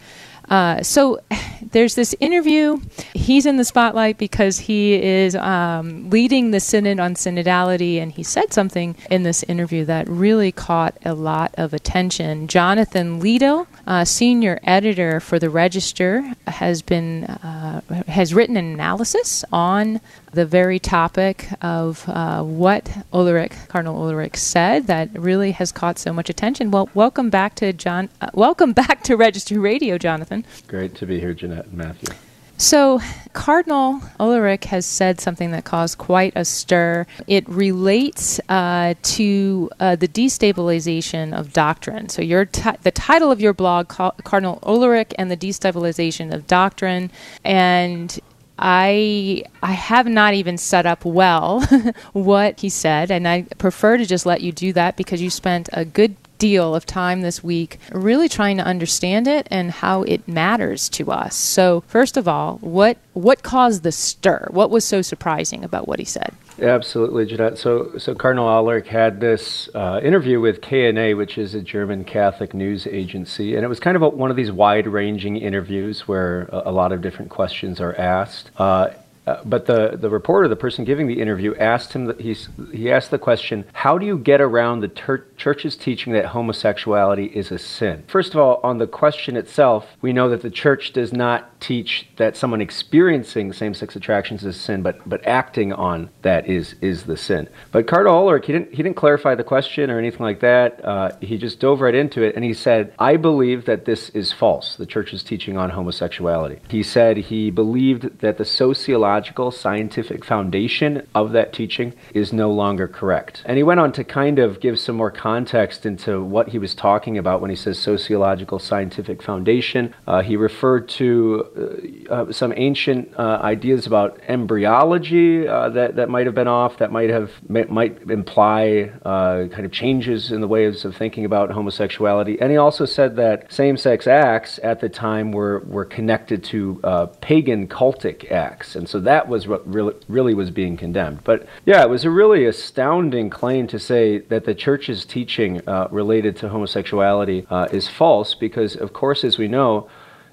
Uh, 0.48 0.82
so 0.82 1.20
there's 1.72 1.94
this 1.94 2.14
interview. 2.20 2.80
He's 3.14 3.46
in 3.46 3.56
the 3.56 3.64
spotlight 3.64 4.18
because 4.18 4.58
he 4.58 4.94
is 4.94 5.34
um, 5.36 6.10
leading 6.10 6.50
the 6.50 6.60
synod 6.60 7.00
on 7.00 7.14
synodality, 7.14 8.00
and 8.00 8.12
he 8.12 8.22
said 8.22 8.52
something 8.52 8.96
in 9.10 9.22
this 9.22 9.42
interview 9.44 9.84
that 9.84 10.08
really 10.08 10.52
caught 10.52 10.96
a 11.04 11.14
lot 11.14 11.54
of 11.56 11.74
attention. 11.74 12.48
Jonathan 12.48 13.20
Liedl, 13.20 13.66
uh, 13.88 14.04
senior 14.04 14.60
editor 14.64 15.18
for 15.18 15.38
the 15.38 15.48
Register, 15.48 16.22
has 16.46 16.82
been 16.82 17.24
uh, 17.24 17.80
has 18.06 18.34
written 18.34 18.58
an 18.58 18.66
analysis 18.66 19.46
on 19.50 20.00
the 20.32 20.44
very 20.44 20.78
topic 20.78 21.48
of 21.62 22.06
uh, 22.06 22.42
what 22.42 22.84
Hollerich, 23.14 23.66
Cardinal 23.68 23.98
Hollerich 23.98 24.36
said 24.36 24.88
that 24.88 25.08
really 25.18 25.52
has 25.52 25.72
caught 25.72 25.98
so 25.98 26.12
much 26.12 26.28
attention. 26.28 26.70
Well, 26.70 26.90
welcome 26.92 27.30
back 27.30 27.54
to 27.56 27.72
John. 27.72 28.10
Uh, 28.20 28.28
welcome 28.34 28.72
back 28.72 29.02
to 29.04 29.16
Register 29.16 29.58
Radio, 29.58 29.96
Jonathan. 29.96 30.44
Great 30.66 30.94
to 30.96 31.06
be 31.06 31.18
here, 31.18 31.32
Jeanette 31.32 31.64
and 31.66 31.74
Matthew. 31.78 32.14
So, 32.60 33.00
Cardinal 33.34 34.00
Hollerich 34.18 34.64
has 34.64 34.84
said 34.84 35.20
something 35.20 35.52
that 35.52 35.64
caused 35.64 35.96
quite 35.96 36.32
a 36.34 36.44
stir. 36.44 37.06
It 37.28 37.48
relates 37.48 38.40
uh, 38.48 38.94
to 39.00 39.70
uh, 39.78 39.94
the 39.94 40.08
destabilization 40.08 41.38
of 41.38 41.52
doctrine. 41.52 42.08
So, 42.08 42.20
your 42.20 42.46
t- 42.46 42.68
the 42.82 42.90
title 42.90 43.30
of 43.30 43.40
your 43.40 43.54
blog, 43.54 43.86
Cardinal 43.88 44.58
Hollerich 44.64 45.14
and 45.16 45.30
the 45.30 45.36
Destabilization 45.36 46.34
of 46.34 46.48
Doctrine, 46.48 47.12
and 47.44 48.18
I 48.58 49.44
I 49.62 49.72
have 49.72 50.08
not 50.08 50.34
even 50.34 50.58
set 50.58 50.84
up 50.84 51.04
well 51.04 51.60
what 52.12 52.58
he 52.58 52.68
said, 52.68 53.12
and 53.12 53.28
I 53.28 53.42
prefer 53.58 53.98
to 53.98 54.04
just 54.04 54.26
let 54.26 54.40
you 54.40 54.50
do 54.50 54.72
that 54.72 54.96
because 54.96 55.22
you 55.22 55.30
spent 55.30 55.68
a 55.72 55.84
good 55.84 56.16
deal 56.38 56.74
of 56.74 56.86
time 56.86 57.20
this 57.22 57.42
week 57.42 57.78
really 57.92 58.28
trying 58.28 58.56
to 58.56 58.64
understand 58.64 59.26
it 59.26 59.46
and 59.50 59.70
how 59.70 60.02
it 60.04 60.26
matters 60.26 60.88
to 60.90 61.10
us. 61.10 61.34
So, 61.34 61.82
first 61.86 62.16
of 62.16 62.28
all, 62.28 62.58
what 62.58 62.98
what 63.12 63.42
caused 63.42 63.82
the 63.82 63.92
stir? 63.92 64.48
What 64.50 64.70
was 64.70 64.84
so 64.84 65.02
surprising 65.02 65.64
about 65.64 65.88
what 65.88 65.98
he 65.98 66.04
said? 66.04 66.32
Absolutely, 66.60 67.26
Jeanette. 67.26 67.58
So, 67.58 67.96
so 67.98 68.14
Cardinal 68.14 68.46
Hollerich 68.46 68.86
had 68.86 69.20
this 69.20 69.68
uh, 69.74 70.00
interview 70.02 70.40
with 70.40 70.60
KNA, 70.60 71.16
which 71.16 71.38
is 71.38 71.54
a 71.54 71.62
German 71.62 72.04
Catholic 72.04 72.52
news 72.52 72.86
agency, 72.86 73.54
and 73.54 73.64
it 73.64 73.68
was 73.68 73.78
kind 73.78 73.96
of 73.96 74.02
a, 74.02 74.08
one 74.08 74.30
of 74.30 74.36
these 74.36 74.50
wide-ranging 74.50 75.36
interviews 75.36 76.08
where 76.08 76.48
a, 76.52 76.62
a, 76.66 76.72
lot 76.72 76.90
of 76.90 77.00
different 77.00 77.30
questions 77.30 77.80
are 77.80 77.94
asked. 77.94 78.50
Uh, 78.56 78.88
uh, 79.28 79.42
but 79.44 79.66
the, 79.66 79.98
the 80.00 80.08
reporter, 80.08 80.48
the 80.48 80.56
person 80.56 80.86
giving 80.86 81.06
the 81.06 81.20
interview, 81.20 81.54
asked 81.56 81.92
him 81.92 82.06
that 82.06 82.18
he's, 82.18 82.48
he 82.72 82.90
asked 82.90 83.10
the 83.10 83.18
question, 83.18 83.64
How 83.74 83.98
do 83.98 84.06
you 84.06 84.16
get 84.16 84.40
around 84.40 84.80
the 84.80 84.88
ter- 84.88 85.26
church's 85.36 85.76
teaching 85.76 86.14
that 86.14 86.26
homosexuality 86.26 87.26
is 87.26 87.50
a 87.50 87.58
sin? 87.58 88.04
First 88.06 88.32
of 88.32 88.40
all, 88.40 88.58
on 88.62 88.78
the 88.78 88.86
question 88.86 89.36
itself, 89.36 89.86
we 90.00 90.14
know 90.14 90.30
that 90.30 90.40
the 90.40 90.50
church 90.50 90.94
does 90.94 91.12
not 91.12 91.57
teach 91.60 92.08
that 92.16 92.36
someone 92.36 92.60
experiencing 92.60 93.52
same 93.52 93.74
sex 93.74 93.96
attractions 93.96 94.44
is 94.44 94.60
sin, 94.60 94.82
but, 94.82 95.06
but 95.08 95.24
acting 95.26 95.72
on 95.72 96.10
that 96.22 96.46
is, 96.46 96.74
is 96.80 97.04
the 97.04 97.16
sin. 97.16 97.48
But 97.72 97.86
Cardinal 97.86 98.14
Hollerich, 98.14 98.44
he 98.44 98.52
didn't, 98.52 98.70
he 98.70 98.82
didn't 98.82 98.96
clarify 98.96 99.34
the 99.34 99.44
question 99.44 99.90
or 99.90 99.98
anything 99.98 100.20
like 100.20 100.40
that. 100.40 100.84
Uh, 100.84 101.12
he 101.20 101.38
just 101.38 101.60
dove 101.60 101.80
right 101.80 101.94
into 101.94 102.22
it 102.22 102.34
and 102.34 102.44
he 102.44 102.54
said, 102.54 102.94
I 102.98 103.16
believe 103.16 103.64
that 103.66 103.84
this 103.84 104.10
is 104.10 104.32
false, 104.32 104.76
the 104.76 104.86
church's 104.86 105.22
teaching 105.22 105.56
on 105.56 105.70
homosexuality. 105.70 106.60
He 106.68 106.82
said 106.82 107.16
he 107.16 107.50
believed 107.50 108.20
that 108.20 108.38
the 108.38 108.44
sociological 108.44 109.50
scientific 109.50 110.24
foundation 110.24 111.06
of 111.14 111.32
that 111.32 111.52
teaching 111.52 111.94
is 112.14 112.32
no 112.32 112.50
longer 112.50 112.88
correct. 112.88 113.42
And 113.44 113.56
he 113.56 113.62
went 113.62 113.80
on 113.80 113.92
to 113.92 114.04
kind 114.04 114.38
of 114.38 114.60
give 114.60 114.78
some 114.78 114.96
more 114.96 115.10
context 115.10 115.86
into 115.86 116.22
what 116.22 116.48
he 116.48 116.58
was 116.58 116.74
talking 116.74 117.18
about 117.18 117.40
when 117.40 117.50
he 117.50 117.56
says 117.56 117.78
sociological, 117.78 118.58
scientific 118.58 119.22
foundation. 119.22 119.94
Uh, 120.06 120.22
he 120.22 120.36
referred 120.36 120.88
to 120.88 121.47
uh, 121.56 122.14
uh, 122.14 122.32
some 122.32 122.52
ancient 122.56 123.12
uh, 123.18 123.38
ideas 123.42 123.86
about 123.86 124.20
embryology 124.28 125.46
uh, 125.46 125.68
that, 125.70 125.96
that 125.96 126.08
might 126.08 126.26
have 126.26 126.34
been 126.34 126.48
off, 126.48 126.78
that 126.78 126.92
might 126.92 127.10
have 127.10 127.30
might 127.48 128.10
imply 128.10 128.90
kind 129.04 129.64
of 129.64 129.72
changes 129.72 130.32
in 130.32 130.40
the 130.40 130.48
ways 130.48 130.84
of 130.84 130.96
thinking 130.96 131.24
about 131.24 131.50
homosexuality. 131.50 132.40
And 132.40 132.50
he 132.50 132.56
also 132.56 132.84
said 132.84 133.16
that 133.16 133.52
same-sex 133.52 134.06
acts 134.06 134.58
at 134.62 134.80
the 134.80 134.88
time 134.88 135.32
were, 135.32 135.60
were 135.66 135.84
connected 135.84 136.44
to 136.44 136.80
pagan 137.20 137.68
cultic 137.68 138.30
acts. 138.30 138.76
And 138.76 138.88
so 138.88 139.00
that 139.00 139.28
was 139.28 139.46
what 139.46 139.66
really, 139.66 139.94
really 140.08 140.34
was 140.34 140.50
being 140.50 140.76
condemned. 140.76 141.24
But 141.24 141.46
yeah, 141.66 141.82
it 141.82 141.90
was 141.90 142.04
a 142.04 142.10
really 142.10 142.44
astounding 142.46 143.30
claim 143.30 143.66
to 143.68 143.78
say 143.78 144.18
that 144.18 144.44
the 144.44 144.54
church's 144.54 145.04
teaching 145.04 145.60
related 145.90 146.36
to 146.36 146.48
homosexuality 146.48 147.46
is 147.72 147.88
false 147.88 148.34
because, 148.34 148.76
of 148.76 148.92
course, 148.92 149.24
as 149.24 149.38
we 149.38 149.48
know, 149.48 149.88